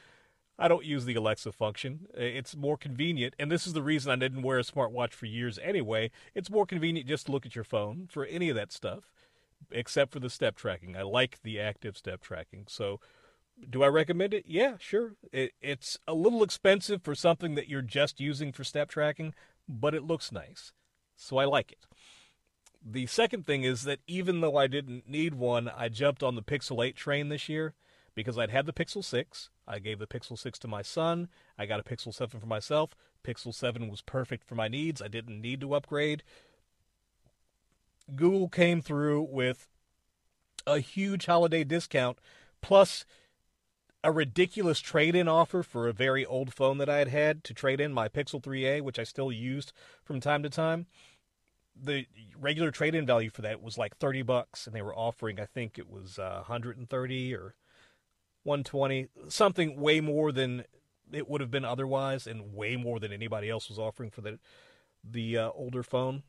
I 0.63 0.69
don't 0.69 0.85
use 0.85 1.07
the 1.07 1.17
Alexa 1.17 1.51
function. 1.51 2.07
It's 2.15 2.55
more 2.55 2.77
convenient, 2.77 3.35
and 3.37 3.51
this 3.51 3.67
is 3.67 3.73
the 3.73 3.83
reason 3.83 4.13
I 4.13 4.17
didn't 4.17 4.43
wear 4.43 4.61
a 4.61 4.63
smartwatch 4.63 5.11
for 5.11 5.27
years 5.27 5.59
anyway. 5.61 6.13
It's 6.37 6.51
more 6.51 6.67
convenient 6.67 7.09
just 7.09 7.27
to 7.27 7.33
look 7.33 7.45
at 7.45 7.57
your 7.57 7.65
phone 7.65 8.07
for 8.09 8.25
any 8.27 8.49
of 8.49 8.55
that 8.55 8.71
stuff, 8.71 9.11
except 9.73 10.13
for 10.13 10.21
the 10.21 10.31
step 10.31 10.55
tracking. 10.55 10.97
I 10.97 11.03
like 11.03 11.43
the 11.43 11.59
active 11.59 11.97
step 11.97 12.21
tracking. 12.21 12.67
So 12.69 13.01
do 13.69 13.83
I 13.83 13.89
recommend 13.89 14.35
it? 14.35 14.45
Yeah, 14.47 14.77
sure. 14.79 15.15
It, 15.33 15.51
it's 15.61 15.99
a 16.07 16.15
little 16.15 16.45
expensive 16.45 17.03
for 17.03 17.17
something 17.17 17.57
that 17.57 17.69
you're 17.69 17.83
just 17.83 18.21
using 18.21 18.53
for 18.53 18.63
step 18.63 18.89
tracking, 18.89 19.35
but 19.69 19.97
it 19.97 20.05
looks 20.05 20.31
nice. 20.31 20.73
So 21.17 21.39
I 21.39 21.45
like 21.45 21.73
it. 21.73 21.87
The 22.85 23.07
second 23.07 23.47
thing 23.47 23.65
is 23.65 23.83
that 23.83 23.99
even 24.07 24.41
though 24.41 24.57
I 24.57 24.69
didn't 24.69 25.09
need 25.09 25.35
one, 25.35 25.69
I 25.69 25.89
jumped 25.89 26.23
on 26.23 26.37
the 26.37 26.43
Pixel 26.43 26.87
8 26.87 26.95
train 26.95 27.31
this 27.31 27.49
year 27.49 27.75
because 28.15 28.39
I'd 28.39 28.51
had 28.51 28.67
the 28.67 28.73
Pixel 28.73 29.05
6. 29.05 29.51
I 29.67 29.79
gave 29.79 29.99
the 29.99 30.07
Pixel 30.07 30.39
6 30.39 30.59
to 30.61 30.69
my 30.69 30.83
son. 30.83 31.29
I 31.59 31.67
got 31.67 31.81
a 31.81 31.85
Pixel 31.85 32.15
7 32.15 32.41
for 32.41 32.47
myself. 32.47 32.91
Pixel 33.25 33.55
7 33.55 33.89
was 33.89 34.03
perfect 34.03 34.45
for 34.45 34.55
my 34.55 34.69
needs. 34.69 35.01
I 35.01 35.09
didn't 35.09 35.41
need 35.41 35.61
to 35.61 35.75
upgrade. 35.75 36.23
Google 38.15 38.49
came 38.49 38.83
through 38.83 39.23
with 39.23 39.69
a 40.67 40.79
huge 40.79 41.27
holiday 41.27 41.65
discount 41.65 42.19
plus 42.61 43.05
a 44.05 44.11
ridiculous 44.11 44.81
trade 44.81 45.15
in 45.15 45.29
offer 45.29 45.63
for 45.63 45.87
a 45.87 45.93
very 45.93 46.27
old 46.27 46.53
phone 46.53 46.79
that 46.79 46.89
I 46.89 46.99
had 46.99 47.09
had 47.09 47.45
to 47.45 47.55
trade 47.55 47.81
in 47.81 47.93
my 47.93 48.09
Pixel 48.09 48.43
3a, 48.43 48.83
which 48.83 48.99
I 48.99 49.05
still 49.05 49.31
used 49.31 49.73
from 50.05 50.21
time 50.21 50.43
to 50.43 50.51
time. 50.51 50.87
The 51.81 52.07
regular 52.39 52.71
trade 52.71 52.95
in 52.95 53.07
value 53.07 53.31
for 53.31 53.43
that 53.43 53.63
was 53.63 53.79
like 53.79 53.97
30 53.97 54.23
bucks, 54.23 54.67
and 54.67 54.75
they 54.75 54.83
were 54.83 54.95
offering, 54.95 55.39
I 55.39 55.47
think 55.47 55.79
it 55.79 55.89
was 55.89 56.19
uh, 56.19 56.43
130 56.49 57.35
or 57.35 57.55
120, 58.45 59.09
something 59.29 59.81
way 59.81 60.01
more 60.01 60.33
than 60.33 60.65
it 61.13 61.29
would 61.29 61.41
have 61.41 61.51
been 61.51 61.65
otherwise, 61.65 62.27
and 62.27 62.55
way 62.55 62.77
more 62.77 62.99
than 62.99 63.13
anybody 63.13 63.49
else 63.49 63.69
was 63.69 63.79
offering 63.79 64.11
for 64.11 64.21
the 64.21 64.39
the 65.05 65.37
uh, 65.37 65.51
older 65.55 65.83
phone. 65.83 66.23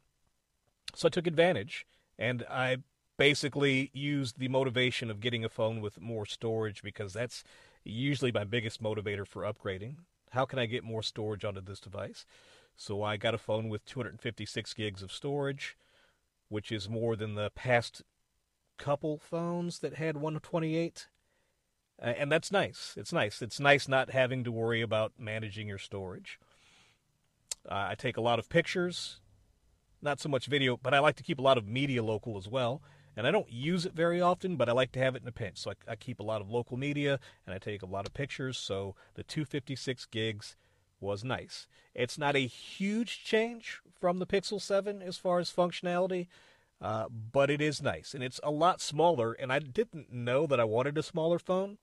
So 0.95 1.07
I 1.07 1.09
took 1.09 1.27
advantage, 1.27 1.85
and 2.17 2.43
I 2.49 2.77
basically 3.17 3.91
used 3.93 4.39
the 4.39 4.47
motivation 4.47 5.11
of 5.11 5.19
getting 5.19 5.45
a 5.45 5.49
phone 5.49 5.81
with 5.81 6.01
more 6.01 6.25
storage 6.25 6.81
because 6.81 7.13
that's 7.13 7.43
usually 7.83 8.31
my 8.31 8.43
biggest 8.43 8.81
motivator 8.81 9.27
for 9.27 9.43
upgrading. 9.43 9.97
How 10.31 10.45
can 10.45 10.57
I 10.57 10.65
get 10.65 10.83
more 10.83 11.03
storage 11.03 11.45
onto 11.45 11.61
this 11.61 11.79
device? 11.79 12.25
So 12.75 13.03
I 13.03 13.17
got 13.17 13.35
a 13.35 13.37
phone 13.37 13.69
with 13.69 13.85
256 13.85 14.73
gigs 14.73 15.03
of 15.03 15.11
storage, 15.11 15.77
which 16.49 16.71
is 16.71 16.89
more 16.89 17.15
than 17.15 17.35
the 17.35 17.51
past 17.51 18.01
couple 18.77 19.19
phones 19.19 19.79
that 19.79 19.95
had 19.95 20.15
128. 20.15 21.07
Uh, 22.01 22.07
and 22.17 22.31
that's 22.31 22.51
nice. 22.51 22.93
It's 22.97 23.13
nice. 23.13 23.41
It's 23.41 23.59
nice 23.59 23.87
not 23.87 24.11
having 24.11 24.43
to 24.43 24.51
worry 24.51 24.81
about 24.81 25.13
managing 25.17 25.67
your 25.67 25.77
storage. 25.77 26.39
Uh, 27.69 27.87
I 27.89 27.95
take 27.95 28.17
a 28.17 28.21
lot 28.21 28.39
of 28.39 28.49
pictures, 28.49 29.21
not 30.01 30.19
so 30.19 30.27
much 30.27 30.47
video, 30.47 30.77
but 30.77 30.93
I 30.93 30.99
like 30.99 31.15
to 31.17 31.23
keep 31.23 31.39
a 31.39 31.43
lot 31.43 31.57
of 31.57 31.67
media 31.67 32.03
local 32.03 32.37
as 32.37 32.47
well. 32.47 32.81
And 33.15 33.27
I 33.27 33.31
don't 33.31 33.51
use 33.51 33.85
it 33.85 33.93
very 33.93 34.19
often, 34.21 34.55
but 34.55 34.67
I 34.67 34.71
like 34.71 34.91
to 34.93 34.99
have 34.99 35.15
it 35.15 35.21
in 35.21 35.27
a 35.27 35.31
pinch. 35.31 35.59
So 35.59 35.71
I, 35.71 35.91
I 35.91 35.95
keep 35.95 36.19
a 36.19 36.23
lot 36.23 36.41
of 36.41 36.49
local 36.49 36.77
media 36.77 37.19
and 37.45 37.53
I 37.53 37.59
take 37.59 37.83
a 37.83 37.87
lot 37.87 38.07
of 38.07 38.13
pictures. 38.13 38.57
So 38.57 38.95
the 39.13 39.23
256 39.23 40.05
gigs 40.07 40.55
was 40.99 41.23
nice. 41.23 41.67
It's 41.93 42.17
not 42.17 42.35
a 42.35 42.47
huge 42.47 43.23
change 43.23 43.81
from 43.99 44.19
the 44.19 44.25
Pixel 44.25 44.59
7 44.59 45.01
as 45.01 45.17
far 45.17 45.39
as 45.39 45.51
functionality, 45.51 46.27
uh, 46.81 47.05
but 47.09 47.51
it 47.51 47.61
is 47.61 47.81
nice. 47.81 48.13
And 48.13 48.23
it's 48.23 48.39
a 48.41 48.49
lot 48.49 48.81
smaller. 48.81 49.33
And 49.33 49.51
I 49.51 49.59
didn't 49.59 50.11
know 50.11 50.47
that 50.47 50.59
I 50.59 50.63
wanted 50.63 50.97
a 50.97 51.03
smaller 51.03 51.37
phone, 51.37 51.77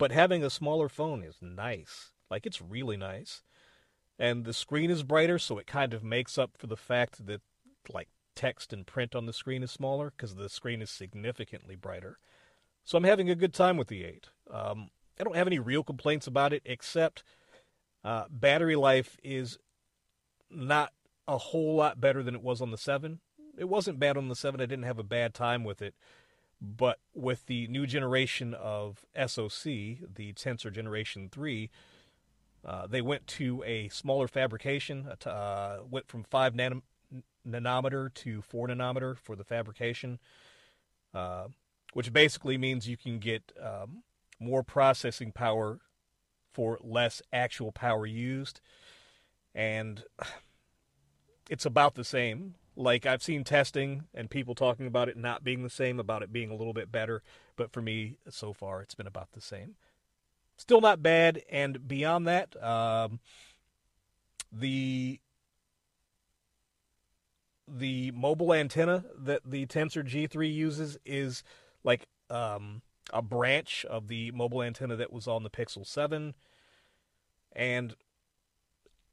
but 0.00 0.12
having 0.12 0.42
a 0.42 0.48
smaller 0.48 0.88
phone 0.88 1.22
is 1.22 1.36
nice. 1.42 2.12
Like, 2.30 2.46
it's 2.46 2.62
really 2.62 2.96
nice. 2.96 3.42
And 4.18 4.46
the 4.46 4.54
screen 4.54 4.90
is 4.90 5.02
brighter, 5.02 5.38
so 5.38 5.58
it 5.58 5.66
kind 5.66 5.92
of 5.92 6.02
makes 6.02 6.38
up 6.38 6.52
for 6.56 6.66
the 6.66 6.76
fact 6.76 7.26
that, 7.26 7.42
like, 7.92 8.08
text 8.34 8.72
and 8.72 8.86
print 8.86 9.14
on 9.14 9.26
the 9.26 9.34
screen 9.34 9.62
is 9.62 9.70
smaller 9.70 10.10
because 10.16 10.36
the 10.36 10.48
screen 10.48 10.80
is 10.80 10.88
significantly 10.88 11.76
brighter. 11.76 12.18
So 12.82 12.96
I'm 12.96 13.04
having 13.04 13.28
a 13.28 13.34
good 13.34 13.52
time 13.52 13.76
with 13.76 13.88
the 13.88 14.04
8. 14.04 14.28
Um, 14.50 14.88
I 15.20 15.24
don't 15.24 15.36
have 15.36 15.46
any 15.46 15.58
real 15.58 15.82
complaints 15.82 16.26
about 16.26 16.54
it 16.54 16.62
except 16.64 17.22
uh, 18.02 18.24
battery 18.30 18.76
life 18.76 19.18
is 19.22 19.58
not 20.50 20.94
a 21.28 21.36
whole 21.36 21.76
lot 21.76 22.00
better 22.00 22.22
than 22.22 22.34
it 22.34 22.42
was 22.42 22.62
on 22.62 22.70
the 22.70 22.78
7. 22.78 23.20
It 23.58 23.68
wasn't 23.68 24.00
bad 24.00 24.16
on 24.16 24.28
the 24.28 24.34
7. 24.34 24.62
I 24.62 24.64
didn't 24.64 24.86
have 24.86 24.98
a 24.98 25.04
bad 25.04 25.34
time 25.34 25.62
with 25.62 25.82
it. 25.82 25.94
But 26.60 26.98
with 27.14 27.46
the 27.46 27.66
new 27.68 27.86
generation 27.86 28.52
of 28.52 29.06
SoC, 29.14 29.64
the 29.64 30.34
Tensor 30.34 30.70
Generation 30.72 31.28
3, 31.30 31.70
uh, 32.64 32.86
they 32.86 33.00
went 33.00 33.26
to 33.26 33.62
a 33.64 33.88
smaller 33.88 34.28
fabrication, 34.28 35.08
uh, 35.24 35.78
went 35.88 36.08
from 36.08 36.24
5 36.24 36.52
nanom- 36.52 36.82
nanometer 37.48 38.12
to 38.12 38.42
4 38.42 38.68
nanometer 38.68 39.16
for 39.16 39.34
the 39.34 39.44
fabrication, 39.44 40.18
uh, 41.14 41.48
which 41.94 42.12
basically 42.12 42.58
means 42.58 42.86
you 42.86 42.98
can 42.98 43.18
get 43.18 43.52
um, 43.60 44.02
more 44.38 44.62
processing 44.62 45.32
power 45.32 45.80
for 46.52 46.78
less 46.82 47.22
actual 47.32 47.72
power 47.72 48.04
used. 48.04 48.60
And 49.54 50.04
it's 51.48 51.64
about 51.64 51.94
the 51.94 52.04
same. 52.04 52.56
Like 52.76 53.06
I've 53.06 53.22
seen 53.22 53.44
testing 53.44 54.04
and 54.14 54.30
people 54.30 54.54
talking 54.54 54.86
about 54.86 55.08
it 55.08 55.16
not 55.16 55.44
being 55.44 55.62
the 55.62 55.70
same, 55.70 55.98
about 55.98 56.22
it 56.22 56.32
being 56.32 56.50
a 56.50 56.54
little 56.54 56.72
bit 56.72 56.90
better. 56.90 57.22
But 57.56 57.72
for 57.72 57.82
me, 57.82 58.16
so 58.28 58.52
far, 58.52 58.80
it's 58.80 58.94
been 58.94 59.06
about 59.06 59.32
the 59.32 59.40
same. 59.40 59.74
Still 60.56 60.80
not 60.80 61.02
bad. 61.02 61.42
And 61.50 61.88
beyond 61.88 62.26
that, 62.26 62.62
um, 62.62 63.20
the 64.52 65.20
the 67.72 68.10
mobile 68.12 68.52
antenna 68.52 69.04
that 69.16 69.42
the 69.44 69.64
Tensor 69.66 70.02
G3 70.02 70.52
uses 70.52 70.98
is 71.04 71.44
like 71.84 72.08
um, 72.28 72.82
a 73.12 73.22
branch 73.22 73.84
of 73.88 74.08
the 74.08 74.32
mobile 74.32 74.62
antenna 74.62 74.96
that 74.96 75.12
was 75.12 75.28
on 75.28 75.44
the 75.44 75.50
Pixel 75.50 75.86
7. 75.86 76.34
And 77.52 77.94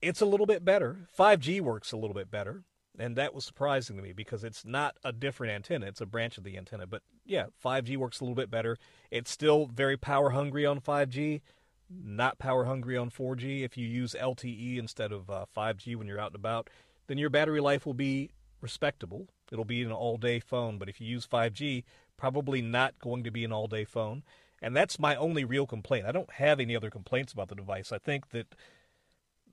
it's 0.02 0.22
a 0.22 0.26
little 0.26 0.46
bit 0.46 0.65
better. 0.65 1.08
5G 1.17 1.62
works 1.62 1.91
a 1.91 1.98
little 1.98 2.13
bit 2.13 2.32
better. 2.32 2.63
And 3.00 3.16
that 3.16 3.34
was 3.34 3.46
surprising 3.46 3.96
to 3.98 4.02
me 4.02 4.12
because 4.12 4.44
it's 4.44 4.66
not 4.66 4.98
a 5.04 5.12
different 5.12 5.54
antenna, 5.54 5.86
it's 5.86 6.02
a 6.02 6.06
branch 6.06 6.38
of 6.38 6.44
the 6.44 6.58
antenna. 6.58 6.88
But 6.88 7.04
yeah, 7.26 7.46
5G 7.64 7.98
works 7.98 8.20
a 8.20 8.24
little 8.24 8.36
bit 8.36 8.50
better. 8.50 8.78
It's 9.12 9.30
still 9.30 9.68
very 9.68 9.98
power 9.98 10.32
hungry 10.32 10.66
on 10.66 10.80
5G, 10.82 11.42
not 11.90 12.40
power 12.40 12.66
hungry 12.66 12.98
on 12.98 13.12
4G. 13.12 13.64
If 13.64 13.78
you 13.78 13.88
use 13.88 14.16
LTE 14.20 14.78
instead 14.78 15.12
of 15.12 15.30
uh, 15.30 15.46
5G 15.56 15.96
when 15.96 16.08
you're 16.08 16.20
out 16.20 16.32
and 16.32 16.36
about, 16.36 16.70
then 17.08 17.18
your 17.18 17.30
battery 17.30 17.62
life 17.62 17.86
will 17.86 17.94
be 17.94 18.32
respectable. 18.62 19.28
It'll 19.52 19.66
be 19.66 19.84
an 19.84 19.92
all 19.92 20.18
day 20.18 20.40
phone. 20.40 20.78
But 20.78 20.90
if 20.90 21.00
you 21.00 21.08
use 21.08 21.28
5G, 21.28 21.84
probably 22.18 22.62
not 22.62 23.00
going 23.00 23.24
to 23.24 23.32
be 23.32 23.46
an 23.46 23.54
all 23.54 23.68
day 23.68 23.86
phone. 23.86 24.24
And 24.62 24.76
that's 24.76 25.00
my 25.00 25.16
only 25.16 25.46
real 25.46 25.68
complaint. 25.68 26.08
I 26.08 26.12
don't 26.12 26.32
have 26.34 26.60
any 26.60 26.76
other 26.76 26.90
complaints 26.90 27.32
about 27.32 27.50
the 27.50 27.56
device. 27.56 27.92
I 27.92 28.00
think 28.00 28.30
that 28.30 28.56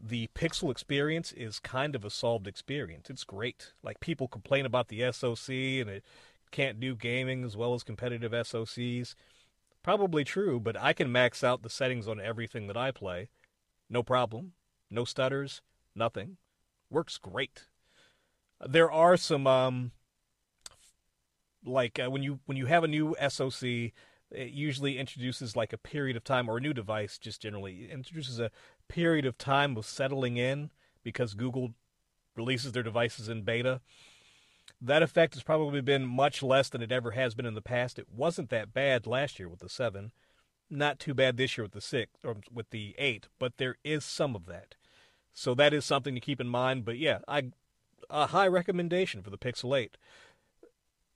the 0.06 0.28
Pixel 0.34 0.70
experience 0.70 1.32
is 1.32 1.58
kind 1.58 1.94
of 1.94 2.04
a 2.04 2.10
solved 2.10 2.46
experience. 2.46 3.08
It's 3.08 3.24
great. 3.24 3.72
Like 3.82 4.00
people 4.00 4.28
complain 4.28 4.66
about 4.66 4.88
the 4.88 5.10
SoC 5.10 5.48
and 5.48 5.88
it 5.88 6.04
can't 6.50 6.78
do 6.78 6.94
gaming 6.94 7.42
as 7.42 7.56
well 7.56 7.72
as 7.72 7.82
competitive 7.82 8.32
SoCs. 8.32 9.14
Probably 9.82 10.22
true, 10.22 10.60
but 10.60 10.76
I 10.78 10.92
can 10.92 11.10
max 11.10 11.42
out 11.42 11.62
the 11.62 11.70
settings 11.70 12.06
on 12.06 12.20
everything 12.20 12.66
that 12.66 12.76
I 12.76 12.90
play. 12.90 13.30
No 13.88 14.02
problem. 14.02 14.52
No 14.90 15.04
stutters, 15.04 15.62
nothing. 15.94 16.36
Works 16.90 17.16
great. 17.16 17.64
There 18.60 18.92
are 18.92 19.16
some 19.16 19.46
um 19.46 19.92
like 21.64 21.98
uh, 21.98 22.10
when 22.10 22.22
you 22.22 22.40
when 22.44 22.58
you 22.58 22.66
have 22.66 22.84
a 22.84 22.88
new 22.88 23.16
SoC, 23.28 23.92
it 24.34 24.50
usually 24.50 24.98
introduces 24.98 25.56
like 25.56 25.72
a 25.72 25.78
period 25.78 26.16
of 26.16 26.24
time 26.24 26.48
or 26.48 26.58
a 26.58 26.60
new 26.60 26.72
device 26.72 27.18
just 27.18 27.40
generally 27.40 27.88
introduces 27.90 28.38
a 28.40 28.50
period 28.88 29.24
of 29.24 29.38
time 29.38 29.76
of 29.76 29.86
settling 29.86 30.36
in 30.36 30.70
because 31.02 31.34
Google 31.34 31.74
releases 32.36 32.72
their 32.72 32.82
devices 32.82 33.28
in 33.28 33.42
beta. 33.42 33.80
That 34.80 35.02
effect 35.02 35.34
has 35.34 35.42
probably 35.42 35.80
been 35.80 36.06
much 36.06 36.42
less 36.42 36.68
than 36.68 36.82
it 36.82 36.92
ever 36.92 37.12
has 37.12 37.34
been 37.34 37.46
in 37.46 37.54
the 37.54 37.62
past. 37.62 37.98
It 37.98 38.08
wasn't 38.10 38.50
that 38.50 38.72
bad 38.72 39.06
last 39.06 39.38
year 39.38 39.48
with 39.48 39.60
the 39.60 39.68
7. 39.68 40.12
Not 40.70 40.98
too 40.98 41.14
bad 41.14 41.36
this 41.36 41.56
year 41.56 41.64
with 41.64 41.72
the 41.72 41.80
6 41.80 42.12
or 42.24 42.36
with 42.52 42.70
the 42.70 42.94
8, 42.98 43.28
but 43.38 43.58
there 43.58 43.76
is 43.84 44.04
some 44.04 44.34
of 44.34 44.46
that. 44.46 44.74
So 45.32 45.54
that 45.54 45.74
is 45.74 45.84
something 45.84 46.14
to 46.14 46.20
keep 46.20 46.40
in 46.40 46.48
mind, 46.48 46.84
but 46.84 46.98
yeah, 46.98 47.18
I 47.28 47.50
a 48.10 48.26
high 48.26 48.46
recommendation 48.46 49.22
for 49.22 49.30
the 49.30 49.38
Pixel 49.38 49.78
8. 49.78 49.96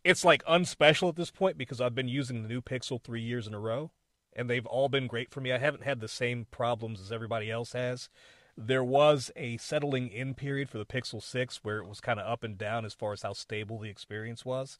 It's 0.08 0.24
like 0.24 0.42
unspecial 0.46 1.10
at 1.10 1.16
this 1.16 1.30
point 1.30 1.58
because 1.58 1.82
I've 1.82 1.94
been 1.94 2.08
using 2.08 2.42
the 2.42 2.48
new 2.48 2.62
Pixel 2.62 2.98
3 2.98 3.20
years 3.20 3.46
in 3.46 3.52
a 3.52 3.60
row 3.60 3.90
and 4.34 4.48
they've 4.48 4.64
all 4.64 4.88
been 4.88 5.06
great 5.06 5.30
for 5.30 5.42
me. 5.42 5.52
I 5.52 5.58
haven't 5.58 5.84
had 5.84 6.00
the 6.00 6.08
same 6.08 6.46
problems 6.50 6.98
as 6.98 7.12
everybody 7.12 7.50
else 7.50 7.74
has. 7.74 8.08
There 8.56 8.82
was 8.82 9.30
a 9.36 9.58
settling 9.58 10.08
in 10.08 10.32
period 10.32 10.70
for 10.70 10.78
the 10.78 10.86
Pixel 10.86 11.22
6 11.22 11.58
where 11.62 11.76
it 11.76 11.86
was 11.86 12.00
kind 12.00 12.18
of 12.18 12.26
up 12.26 12.42
and 12.42 12.56
down 12.56 12.86
as 12.86 12.94
far 12.94 13.12
as 13.12 13.20
how 13.20 13.34
stable 13.34 13.78
the 13.78 13.90
experience 13.90 14.46
was. 14.46 14.78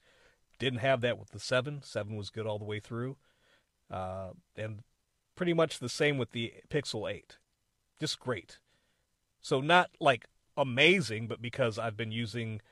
Didn't 0.58 0.78
have 0.78 1.02
that 1.02 1.18
with 1.18 1.32
the 1.32 1.40
7. 1.40 1.82
7 1.82 2.16
was 2.16 2.30
good 2.30 2.46
all 2.46 2.58
the 2.58 2.64
way 2.64 2.80
through. 2.80 3.18
Uh, 3.90 4.30
and 4.56 4.82
pretty 5.36 5.52
much 5.52 5.78
the 5.78 5.90
same 5.90 6.16
with 6.16 6.32
the 6.32 6.54
Pixel 6.70 7.10
8. 7.10 7.36
Just 8.00 8.18
great. 8.18 8.60
So, 9.42 9.60
not 9.60 9.90
like 10.00 10.24
amazing, 10.56 11.26
but 11.26 11.42
because 11.42 11.78
I've 11.78 11.98
been 11.98 12.12
using 12.12 12.62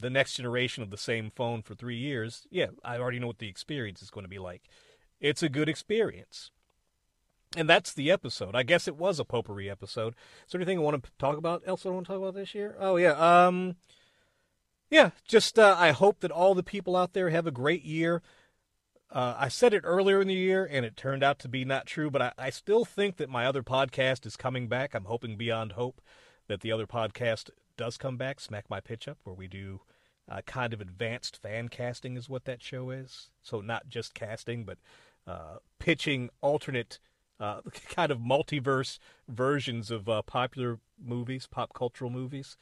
the 0.00 0.10
next 0.10 0.34
generation 0.34 0.82
of 0.82 0.90
the 0.90 0.96
same 0.96 1.30
phone 1.30 1.62
for 1.62 1.74
three 1.74 1.96
years, 1.96 2.46
yeah, 2.50 2.66
I 2.84 2.98
already 2.98 3.18
know 3.18 3.26
what 3.26 3.38
the 3.38 3.48
experience 3.48 4.02
is 4.02 4.10
going 4.10 4.24
to 4.24 4.28
be 4.28 4.38
like 4.38 4.62
it's 5.20 5.42
a 5.42 5.48
good 5.48 5.68
experience. 5.68 6.50
And 7.56 7.68
that's 7.68 7.92
the 7.92 8.10
episode. 8.10 8.54
I 8.54 8.62
guess 8.62 8.88
it 8.88 8.96
was 8.96 9.18
a 9.18 9.24
potpourri 9.24 9.68
episode. 9.68 10.14
Is 10.46 10.52
there 10.52 10.60
anything 10.60 10.78
I 10.78 10.82
want 10.82 11.02
to 11.02 11.10
talk 11.18 11.36
about 11.36 11.62
else 11.66 11.84
I 11.84 11.90
want 11.90 12.06
to 12.06 12.12
talk 12.12 12.22
about 12.22 12.34
this 12.34 12.54
year? 12.54 12.76
Oh 12.78 12.96
yeah. 12.96 13.12
Um 13.12 13.76
yeah, 14.88 15.10
just 15.26 15.58
uh, 15.58 15.76
I 15.78 15.92
hope 15.92 16.20
that 16.20 16.32
all 16.32 16.54
the 16.54 16.64
people 16.64 16.96
out 16.96 17.12
there 17.12 17.30
have 17.30 17.46
a 17.46 17.52
great 17.52 17.84
year. 17.84 18.22
Uh, 19.12 19.34
I 19.38 19.48
said 19.48 19.72
it 19.72 19.82
earlier 19.84 20.20
in 20.20 20.28
the 20.28 20.34
year, 20.34 20.68
and 20.68 20.84
it 20.84 20.96
turned 20.96 21.22
out 21.22 21.38
to 21.40 21.48
be 21.48 21.64
not 21.64 21.86
true, 21.86 22.10
but 22.10 22.22
I, 22.22 22.32
I 22.36 22.50
still 22.50 22.84
think 22.84 23.16
that 23.16 23.28
my 23.28 23.46
other 23.46 23.62
podcast 23.62 24.26
is 24.26 24.36
coming 24.36 24.66
back. 24.66 24.94
I'm 24.94 25.04
hoping 25.04 25.36
beyond 25.36 25.72
hope 25.72 26.00
that 26.48 26.60
the 26.60 26.72
other 26.72 26.86
podcast 26.86 27.50
does 27.80 27.96
come 27.96 28.18
back, 28.18 28.40
Smack 28.40 28.68
My 28.68 28.78
Pitch 28.78 29.08
Up, 29.08 29.16
where 29.24 29.34
we 29.34 29.48
do 29.48 29.80
uh, 30.30 30.42
kind 30.46 30.74
of 30.74 30.82
advanced 30.82 31.40
fan 31.40 31.70
casting, 31.70 32.14
is 32.14 32.28
what 32.28 32.44
that 32.44 32.62
show 32.62 32.90
is. 32.90 33.30
So 33.42 33.62
not 33.62 33.88
just 33.88 34.12
casting, 34.12 34.64
but 34.64 34.76
uh, 35.26 35.56
pitching 35.78 36.28
alternate 36.42 36.98
uh, 37.40 37.62
kind 37.88 38.12
of 38.12 38.18
multiverse 38.18 38.98
versions 39.26 39.90
of 39.90 40.10
uh, 40.10 40.20
popular 40.20 40.78
movies, 41.02 41.48
pop 41.50 41.72
cultural 41.72 42.10
movies, 42.10 42.58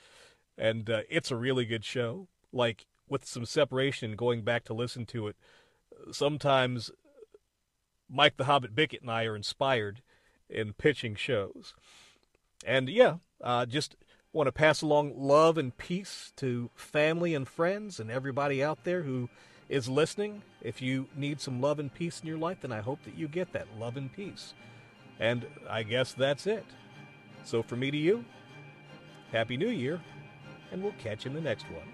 and 0.57 0.89
uh, 0.89 1.01
it's 1.11 1.33
a 1.33 1.37
really 1.37 1.65
good 1.65 1.85
show. 1.85 2.29
Like 2.53 2.87
with 3.09 3.25
some 3.25 3.45
separation, 3.45 4.15
going 4.15 4.43
back 4.43 4.65
to 4.67 4.73
listen 4.73 5.05
to 5.07 5.27
it, 5.27 5.37
sometimes 6.13 6.93
Mike 8.09 8.37
the 8.37 8.45
Hobbit 8.45 8.73
Bickett 8.73 9.03
and 9.03 9.11
I 9.11 9.25
are 9.25 9.35
inspired, 9.35 10.01
in 10.49 10.75
pitching 10.75 11.17
shows. 11.17 11.75
And 12.65 12.89
yeah, 12.89 13.17
uh, 13.43 13.67
just 13.67 13.97
want 14.39 14.47
to 14.47 14.53
pass 14.53 14.83
along 14.83 15.15
love 15.19 15.59
and 15.59 15.77
peace 15.77 16.33
to 16.37 16.71
family 16.77 17.35
and 17.35 17.49
friends 17.49 17.99
and 17.99 18.09
everybody 18.09 18.63
out 18.63 18.85
there 18.85 19.03
who 19.03 19.29
is 19.69 19.89
listening. 19.89 20.43
If 20.63 20.81
you 20.81 21.09
need 21.17 21.41
some 21.41 21.61
love 21.61 21.81
and 21.81 21.93
peace 21.93 22.21
in 22.21 22.29
your 22.29 22.39
life, 22.39 22.59
then 22.61 22.71
I 22.71 22.81
hope 22.81 23.03
that 23.03 23.19
you 23.19 23.27
get 23.27 23.53
that 23.53 23.67
love 23.81 23.97
and 23.97 24.13
peace. 24.13 24.55
And 25.19 25.45
I 25.69 25.83
guess 25.83 26.13
that's 26.13 26.47
it. 26.47 26.65
So 27.43 27.65
for 27.65 27.75
me 27.75 27.91
to 27.91 27.97
you, 27.97 28.25
Happy 29.33 29.57
New 29.57 29.71
Year, 29.71 30.01
and 30.71 30.85
we'll 30.85 30.95
catch 31.03 31.25
you 31.25 31.31
in 31.31 31.35
the 31.35 31.41
next 31.41 31.65
one. 31.65 31.89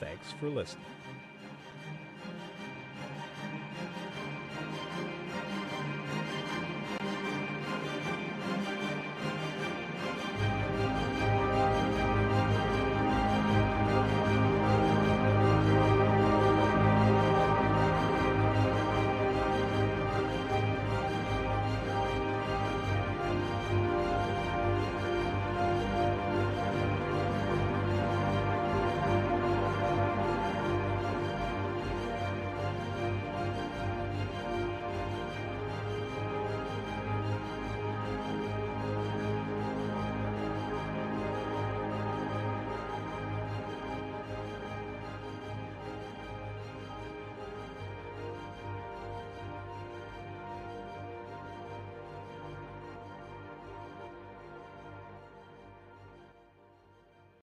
Thanks 0.00 0.32
for 0.40 0.48
listening. 0.48 0.84